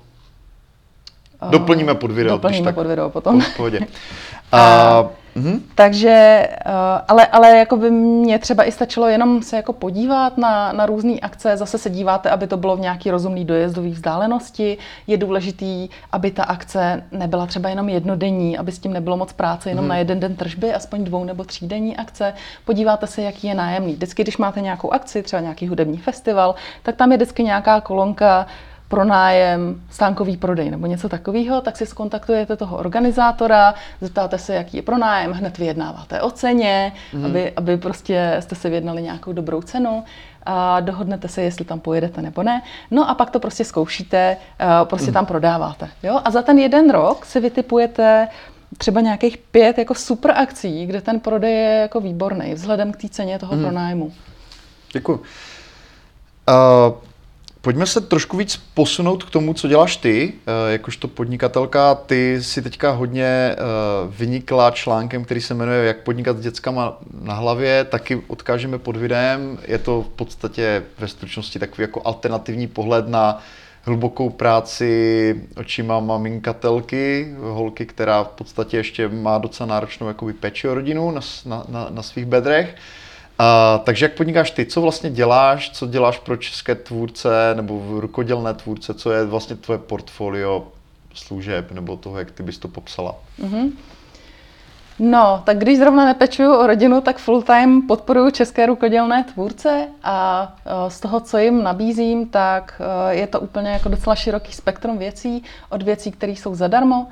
Doplníme 1.51 1.95
pod 1.95 2.11
video. 2.11 2.33
Doplníme 2.33 2.65
tak 2.65 2.75
pod 2.75 2.87
video 2.87 3.11
potom. 3.11 3.41
V 3.41 3.57
pohodě. 3.57 3.81
A, 4.53 5.09
uh-huh. 5.41 5.61
Takže, 5.75 6.49
uh, 6.67 6.73
ale, 7.09 7.27
ale 7.27 7.57
jako 7.57 7.77
by 7.77 7.91
mě 7.91 8.39
třeba 8.39 8.65
i 8.65 8.73
stačilo 8.73 9.09
jenom 9.09 9.43
se 9.43 9.57
jako 9.57 9.73
podívat 9.73 10.39
na, 10.39 10.73
na 10.73 10.87
různé 10.87 11.15
akce, 11.23 11.57
zase 11.57 11.79
se 11.79 11.91
díváte, 11.91 12.31
aby 12.31 12.47
to 12.47 12.57
bylo 12.57 12.77
v 12.77 12.81
nějaký 12.81 13.11
rozumný 13.11 13.45
dojezdový 13.45 13.91
vzdálenosti. 13.91 14.79
Je 15.07 15.17
důležitý, 15.17 15.89
aby 16.13 16.31
ta 16.31 16.45
akce 16.45 17.05
nebyla 17.13 17.47
třeba 17.47 17.69
jenom 17.69 17.89
jednodenní, 17.89 18.59
aby 18.59 18.73
s 18.73 18.79
tím 18.79 18.93
nebylo 18.93 19.17
moc 19.17 19.33
práce, 19.33 19.71
jenom 19.71 19.85
uh-huh. 19.85 19.89
na 19.89 19.97
jeden 19.97 20.21
den 20.21 20.37
tržby, 20.37 20.75
aspoň 20.75 21.05
dvou 21.05 21.25
nebo 21.25 21.45
třídenní 21.45 21.97
akce. 21.97 22.35
Podíváte 22.65 23.07
se, 23.07 23.23
jaký 23.23 23.47
je 23.47 23.55
nájemný. 23.55 23.93
Vždycky, 23.93 24.23
když 24.23 24.39
máte 24.39 24.61
nějakou 24.61 24.91
akci, 24.91 25.23
třeba 25.23 25.43
nějaký 25.43 25.69
hudební 25.69 25.99
festival, 25.99 26.55
tak 26.83 26.97
tam 26.97 27.13
je 27.13 27.19
vždycky 27.19 27.43
nějaká 27.43 27.81
kolonka, 27.81 28.47
pronájem, 28.91 29.81
stánkový 29.91 30.37
prodej 30.37 30.71
nebo 30.71 30.87
něco 30.87 31.09
takového, 31.09 31.61
tak 31.61 31.77
si 31.77 31.87
skontaktujete 31.87 32.57
toho 32.57 32.77
organizátora, 32.77 33.75
zeptáte 34.01 34.39
se, 34.39 34.55
jaký 34.55 34.77
je 34.77 34.83
pronájem, 34.83 35.33
hned 35.33 35.59
vyjednáváte 35.59 36.21
o 36.21 36.31
ceně, 36.31 36.93
mm. 37.13 37.25
aby, 37.25 37.53
aby 37.57 37.77
prostě 37.77 38.37
jste 38.41 38.55
si 38.55 38.69
vyjednali 38.69 39.03
nějakou 39.03 39.33
dobrou 39.33 39.63
cenu 39.63 40.05
a 40.47 40.81
dohodnete 40.81 41.29
se, 41.29 41.43
jestli 41.43 41.65
tam 41.65 41.81
pojedete 41.81 42.23
nebo 42.23 42.43
ne. 42.43 42.63
No 42.91 43.11
a 43.11 43.15
pak 43.15 43.31
to 43.31 43.41
prostě 43.41 43.65
zkoušíte, 43.65 44.37
prostě 44.85 45.11
mm. 45.11 45.15
tam 45.15 45.27
prodáváte. 45.27 45.89
Jo? 46.03 46.21
A 46.25 46.31
za 46.31 46.43
ten 46.43 46.59
jeden 46.59 46.91
rok 46.91 47.25
si 47.25 47.41
vytipujete 47.41 48.29
třeba 48.79 49.01
nějakých 49.01 49.39
pět 49.39 49.79
jako 49.79 49.95
super 49.95 50.31
akcí, 50.31 50.87
kde 50.87 51.01
ten 51.01 51.21
prodej 51.21 51.55
je 51.55 51.75
jako 51.75 52.01
výborný 52.01 52.55
vzhledem 52.55 52.93
k 52.93 52.97
té 52.97 53.09
ceně 53.09 53.39
toho 53.39 53.55
mm. 53.55 53.63
pronájmu. 53.63 54.13
Děkuji. 54.93 55.23
Uh, 56.49 57.10
Pojďme 57.63 57.87
se 57.87 58.01
trošku 58.01 58.37
víc 58.37 58.57
posunout 58.75 59.25
k 59.25 59.31
tomu, 59.31 59.55
co 59.55 59.69
děláš 59.69 59.97
ty, 59.97 60.33
eh, 60.47 60.73
jakožto 60.73 61.09
podnikatelka. 61.09 61.95
Ty 61.95 62.43
si 62.43 62.63
teďka 62.63 62.91
hodně 62.91 63.25
eh, 63.25 63.57
vynikla 64.09 64.71
článkem, 64.71 65.25
který 65.25 65.41
se 65.41 65.55
jmenuje 65.55 65.87
Jak 65.87 66.03
podnikat 66.03 66.39
s 66.39 66.41
dětskama 66.41 66.99
na 67.23 67.35
hlavě, 67.35 67.85
taky 67.85 68.23
odkážeme 68.27 68.79
pod 68.79 68.97
videem. 68.97 69.59
Je 69.69 69.79
to 69.79 70.03
v 70.03 70.09
podstatě 70.09 70.83
ve 70.99 71.09
stručnosti 71.09 71.59
takový 71.59 71.83
jako 71.83 72.03
alternativní 72.05 72.67
pohled 72.67 73.09
na 73.09 73.43
hlubokou 73.83 74.31
práci 74.31 75.43
očima 75.57 76.01
maminkatelky, 76.01 77.35
holky, 77.39 77.87
která 77.87 78.25
v 78.25 78.29
podstatě 78.29 78.77
ještě 78.77 79.09
má 79.09 79.39
docela 79.39 79.67
náročnou 79.67 80.09
jakoby 80.09 80.33
péči 80.33 80.69
o 80.69 80.75
rodinu 80.75 81.11
na, 81.11 81.21
na, 81.47 81.65
na, 81.69 81.87
na 81.91 82.03
svých 82.03 82.27
bedrech. 82.27 82.77
A, 83.43 83.79
takže 83.85 84.05
jak 84.05 84.15
podnikáš 84.15 84.51
ty, 84.51 84.67
co 84.67 84.81
vlastně 84.81 85.11
děláš, 85.11 85.71
co 85.71 85.87
děláš 85.87 86.19
pro 86.19 86.37
české 86.37 86.75
tvůrce 86.75 87.55
nebo 87.55 88.01
rukodělné 88.01 88.55
tvůrce, 88.55 88.95
co 88.95 89.13
je 89.13 89.25
vlastně 89.25 89.57
tvoje 89.57 89.79
portfolio 89.79 90.69
služeb 91.15 91.73
nebo 91.73 91.97
toho, 91.97 92.19
jak 92.19 92.31
ty 92.31 92.43
bys 92.43 92.59
to 92.59 92.69
popsala? 92.69 93.15
Mm-hmm. 93.43 93.73
No, 95.03 95.43
tak 95.45 95.59
když 95.59 95.79
zrovna 95.79 96.05
nepečuju 96.05 96.55
o 96.55 96.67
rodinu, 96.67 97.01
tak 97.01 97.19
full 97.19 97.43
time 97.43 97.87
podporuji 97.87 98.33
české 98.33 98.67
rukodělné 98.67 99.25
tvůrce 99.25 99.89
a 100.03 100.49
e, 100.67 100.91
z 100.91 101.01
toho, 101.01 101.21
co 101.21 101.39
jim 101.39 101.63
nabízím, 101.63 102.27
tak 102.29 102.83
e, 103.11 103.15
je 103.15 103.27
to 103.27 103.41
úplně 103.41 103.71
jako 103.71 103.89
docela 103.89 104.17
široký 104.17 104.53
spektrum 104.53 104.99
věcí, 104.99 105.43
od 105.71 105.83
věcí, 105.83 106.11
které 106.11 106.33
jsou 106.33 106.55
zadarmo, 106.55 107.07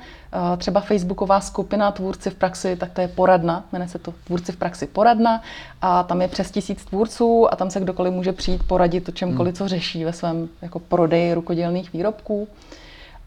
e, 0.53 0.57
třeba 0.57 0.81
facebooková 0.81 1.41
skupina 1.41 1.91
Tvůrci 1.91 2.29
v 2.29 2.35
praxi, 2.35 2.75
tak 2.75 2.91
to 2.91 3.01
je 3.01 3.07
poradna, 3.07 3.63
jmenuje 3.71 3.89
se 3.89 3.99
to 3.99 4.13
Tvůrci 4.23 4.51
v 4.51 4.57
praxi 4.57 4.87
poradna 4.87 5.41
a 5.81 6.03
tam 6.03 6.21
je 6.21 6.27
přes 6.27 6.51
tisíc 6.51 6.85
tvůrců 6.85 7.53
a 7.53 7.55
tam 7.55 7.69
se 7.69 7.79
kdokoliv 7.79 8.13
může 8.13 8.33
přijít 8.33 8.63
poradit 8.67 9.09
o 9.09 9.11
čemkoliv, 9.11 9.51
hmm. 9.51 9.57
co 9.57 9.67
řeší 9.67 10.05
ve 10.05 10.13
svém 10.13 10.49
jako 10.61 10.79
prodeji 10.79 11.33
rukodělných 11.33 11.93
výrobků. 11.93 12.47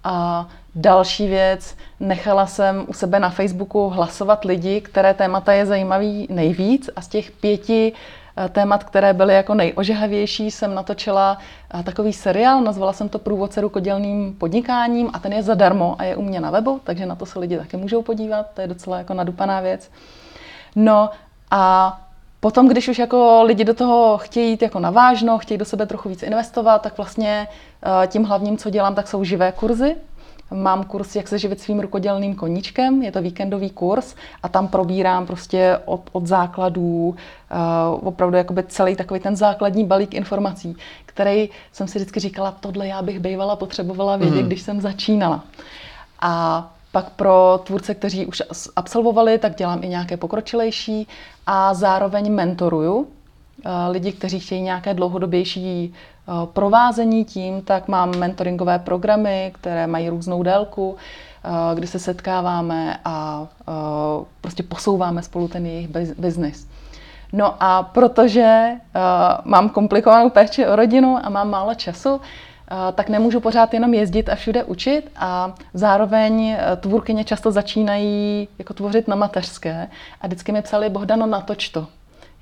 A 0.04 0.48
další 0.74 1.26
věc, 1.26 1.76
nechala 2.00 2.46
jsem 2.46 2.84
u 2.88 2.92
sebe 2.92 3.20
na 3.20 3.30
Facebooku 3.30 3.88
hlasovat 3.88 4.44
lidi, 4.44 4.80
které 4.80 5.14
témata 5.14 5.52
je 5.52 5.66
zajímavý 5.66 6.26
nejvíc 6.30 6.90
a 6.96 7.00
z 7.00 7.08
těch 7.08 7.30
pěti 7.30 7.92
eh, 8.36 8.48
témat, 8.48 8.84
které 8.84 9.12
byly 9.12 9.34
jako 9.34 9.54
nejožehavější, 9.54 10.50
jsem 10.50 10.74
natočila 10.74 11.38
eh, 11.74 11.82
takový 11.82 12.12
seriál, 12.12 12.60
nazvala 12.60 12.92
jsem 12.92 13.08
to 13.08 13.18
Průvodce 13.18 13.60
rukodělným 13.60 14.34
podnikáním 14.34 15.10
a 15.12 15.18
ten 15.18 15.32
je 15.32 15.42
zadarmo 15.42 15.96
a 15.98 16.04
je 16.04 16.16
u 16.16 16.22
mě 16.22 16.40
na 16.40 16.50
webu, 16.50 16.80
takže 16.84 17.06
na 17.06 17.16
to 17.16 17.26
se 17.26 17.38
lidi 17.38 17.58
taky 17.58 17.76
můžou 17.76 18.02
podívat, 18.02 18.46
to 18.54 18.60
je 18.60 18.66
docela 18.66 18.98
jako 18.98 19.14
nadupaná 19.14 19.60
věc. 19.60 19.90
No 20.76 21.10
a 21.50 22.00
Potom, 22.42 22.68
když 22.68 22.88
už 22.88 22.98
jako 22.98 23.42
lidi 23.42 23.64
do 23.64 23.74
toho 23.74 24.18
chtějí 24.18 24.50
jít 24.50 24.62
jako 24.62 24.80
navážno, 24.80 25.38
chtějí 25.38 25.58
do 25.58 25.64
sebe 25.64 25.86
trochu 25.86 26.08
víc 26.08 26.22
investovat, 26.22 26.82
tak 26.82 26.96
vlastně 26.96 27.48
tím 28.06 28.24
hlavním, 28.24 28.56
co 28.56 28.70
dělám, 28.70 28.94
tak 28.94 29.08
jsou 29.08 29.24
živé 29.24 29.52
kurzy, 29.52 29.96
Mám 30.52 30.84
kurz, 30.84 31.16
jak 31.16 31.28
se 31.28 31.38
živit 31.38 31.60
svým 31.60 31.80
rukodělným 31.80 32.34
koníčkem, 32.34 33.02
je 33.02 33.12
to 33.12 33.22
víkendový 33.22 33.70
kurz 33.70 34.14
a 34.42 34.48
tam 34.48 34.68
probírám 34.68 35.26
prostě 35.26 35.78
od, 35.84 36.00
od 36.12 36.26
základů 36.26 37.08
uh, 37.08 38.08
opravdu 38.08 38.36
jakoby 38.36 38.62
celý 38.62 38.96
takový 38.96 39.20
ten 39.20 39.36
základní 39.36 39.84
balík 39.84 40.14
informací, 40.14 40.76
který 41.06 41.48
jsem 41.72 41.88
si 41.88 41.98
vždycky 41.98 42.20
říkala, 42.20 42.52
tohle 42.60 42.86
já 42.86 43.02
bych 43.02 43.20
bývala 43.20 43.56
potřebovala 43.56 44.16
vědět, 44.16 44.42
mm. 44.42 44.46
když 44.46 44.62
jsem 44.62 44.80
začínala. 44.80 45.44
A 46.20 46.70
pak 46.92 47.10
pro 47.10 47.60
tvůrce, 47.64 47.94
kteří 47.94 48.26
už 48.26 48.42
absolvovali, 48.76 49.38
tak 49.38 49.56
dělám 49.56 49.84
i 49.84 49.88
nějaké 49.88 50.16
pokročilejší 50.16 51.08
a 51.46 51.74
zároveň 51.74 52.32
mentoruju 52.32 53.06
eh, 53.64 53.70
lidi, 53.90 54.12
kteří 54.12 54.40
chtějí 54.40 54.62
nějaké 54.62 54.94
dlouhodobější 54.94 55.94
Eh, 56.28 56.46
provázení 56.52 57.24
tím, 57.24 57.62
tak 57.62 57.88
mám 57.88 58.18
mentoringové 58.18 58.78
programy, 58.78 59.52
které 59.54 59.86
mají 59.86 60.08
různou 60.08 60.42
délku, 60.42 60.96
eh, 61.44 61.74
kdy 61.74 61.86
se 61.86 61.98
setkáváme 61.98 62.98
a 63.04 63.46
prostě 64.40 64.62
posouváme 64.62 65.22
spolu 65.22 65.48
ten 65.48 65.66
jejich 65.66 65.88
biznis. 66.18 66.68
No 67.32 67.54
a 67.60 67.82
protože 67.82 68.70
mám 69.44 69.68
komplikovanou 69.68 70.30
péči 70.30 70.66
o 70.66 70.76
rodinu 70.76 71.18
a 71.22 71.28
mám 71.28 71.50
málo 71.50 71.74
času, 71.74 72.20
tak 72.92 73.08
nemůžu 73.08 73.40
pořád 73.40 73.74
jenom 73.74 73.94
jezdit 73.94 74.28
a 74.28 74.34
všude 74.34 74.64
učit 74.64 75.10
a 75.16 75.54
zároveň 75.74 76.56
tvůrkyně 76.80 77.24
často 77.24 77.52
začínají 77.52 78.48
jako 78.58 78.74
tvořit 78.74 79.08
na 79.08 79.16
mateřské 79.16 79.88
a 80.20 80.26
vždycky 80.26 80.52
mi 80.52 80.62
psali, 80.62 80.88
Bohdano, 80.88 81.26
natoč 81.26 81.68
to 81.68 81.86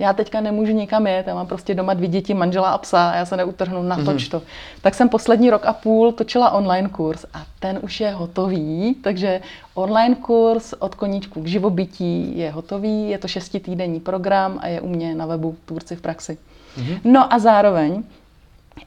já 0.01 0.13
teďka 0.13 0.41
nemůžu 0.41 0.73
nikam 0.73 1.07
jet, 1.07 1.27
já 1.27 1.35
mám 1.35 1.47
prostě 1.47 1.75
doma 1.75 1.95
dvě 1.95 2.09
děti, 2.09 2.35
manžela 2.35 2.71
a 2.71 2.79
psa 2.79 3.11
a 3.11 3.17
já 3.17 3.25
se 3.25 3.37
neutrhnu, 3.37 3.83
na 3.83 3.99
mm-hmm. 3.99 4.31
to. 4.31 4.43
Tak 4.83 4.95
jsem 4.95 5.09
poslední 5.09 5.51
rok 5.51 5.67
a 5.67 5.73
půl 5.73 6.13
točila 6.13 6.51
online 6.51 6.89
kurz 6.89 7.25
a 7.35 7.43
ten 7.59 7.79
už 7.83 8.01
je 8.01 8.11
hotový, 8.11 8.97
takže 9.05 9.41
online 9.75 10.15
kurz 10.15 10.73
od 10.79 10.95
koníčku 10.95 11.43
k 11.43 11.47
živobytí 11.47 12.39
je 12.39 12.51
hotový, 12.51 13.11
je 13.11 13.19
to 13.19 13.29
šestitýdenní 13.29 14.01
program 14.01 14.59
a 14.63 14.67
je 14.67 14.81
u 14.81 14.89
mě 14.89 15.15
na 15.15 15.27
webu 15.27 15.57
Tvůrci 15.65 15.97
v 15.97 16.01
praxi. 16.01 16.39
Mm-hmm. 16.79 17.01
No 17.05 17.33
a 17.33 17.39
zároveň 17.39 18.03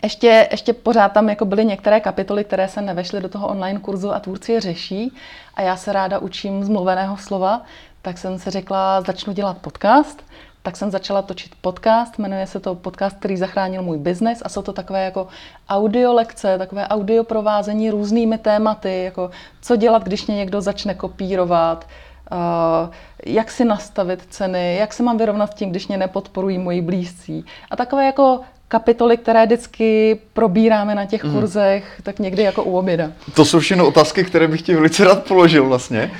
ještě, 0.03 0.47
ještě 0.51 0.73
pořád 0.73 1.10
tam 1.10 1.29
jako 1.29 1.45
byly 1.45 1.65
některé 1.65 1.99
kapitoly, 1.99 2.43
které 2.43 2.67
se 2.67 2.82
nevešly 2.82 3.21
do 3.21 3.29
toho 3.29 3.47
online 3.47 3.79
kurzu 3.79 4.13
a 4.13 4.19
tvůrci 4.19 4.51
je 4.51 4.62
řeší. 4.62 5.15
A 5.53 5.62
já 5.62 5.75
se 5.77 5.93
ráda 5.93 6.19
učím 6.19 6.63
z 6.63 6.69
mluveného 6.69 7.17
slova, 7.17 7.62
tak 8.01 8.17
jsem 8.17 8.39
si 8.39 8.49
řekla, 8.49 9.01
začnu 9.01 9.34
dělat 9.34 9.58
podcast. 9.58 10.23
Tak 10.63 10.77
jsem 10.77 10.91
začala 10.91 11.21
točit 11.21 11.51
podcast, 11.62 12.19
jmenuje 12.19 12.47
se 12.47 12.60
to 12.60 12.75
podcast, 12.75 13.17
který 13.17 13.38
zachránil 13.38 13.84
můj 13.84 13.97
biznes. 13.97 14.41
A 14.45 14.49
jsou 14.49 14.62
to 14.62 14.73
takové 14.73 15.06
jako 15.06 15.27
audio 15.69 16.13
lekce, 16.13 16.58
takové 16.58 16.88
audio 16.88 17.23
provázení 17.23 17.89
různými 17.89 18.38
tématy, 18.38 19.03
jako 19.03 19.32
co 19.62 19.75
dělat, 19.75 20.03
když 20.03 20.27
mě 20.27 20.36
někdo 20.36 20.62
začne 20.62 20.93
kopírovat, 20.93 21.88
uh, 22.32 22.93
jak 23.25 23.51
si 23.51 23.65
nastavit 23.65 24.25
ceny, 24.29 24.75
jak 24.75 24.93
se 24.93 25.03
mám 25.03 25.17
vyrovnat 25.17 25.51
s 25.51 25.56
tím, 25.56 25.69
když 25.69 25.88
mě 25.88 25.97
nepodporují 25.97 26.58
moji 26.58 26.82
blízcí. 26.82 27.45
A 27.71 27.75
takové 27.75 28.06
jako 28.06 28.39
kapitoly, 28.67 29.17
které 29.17 29.45
vždycky 29.45 30.19
probíráme 30.34 30.95
na 30.95 31.06
těch 31.06 31.23
mm. 31.23 31.34
kurzech, 31.34 31.99
tak 32.04 32.19
někdy 32.19 32.43
jako 32.43 32.63
u 32.63 32.78
oběda. 32.78 33.12
To 33.34 33.45
jsou 33.45 33.60
všechno 33.60 33.88
otázky, 33.88 34.23
které 34.23 34.47
bych 34.47 34.62
ti 34.62 34.76
velice 34.76 35.04
rád 35.04 35.23
položil 35.28 35.65
vlastně, 35.67 36.12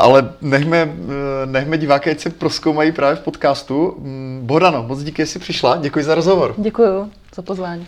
ale 0.00 0.32
nechme, 0.40 0.84
uh, 0.84 0.92
nechme 1.46 1.78
diváky, 1.78 2.10
ať 2.10 2.20
se 2.20 2.30
proskoumají 2.30 2.92
právě 2.92 3.16
v 3.16 3.20
podcastu. 3.20 3.88
Um, 3.88 4.40
Bohdano, 4.42 4.82
moc 4.82 5.02
díky, 5.02 5.22
že 5.22 5.26
jsi 5.26 5.38
přišla, 5.38 5.76
děkuji 5.76 6.04
za 6.04 6.14
rozhovor. 6.14 6.54
Děkuji 6.56 7.10
za 7.34 7.42
pozvání. 7.42 7.86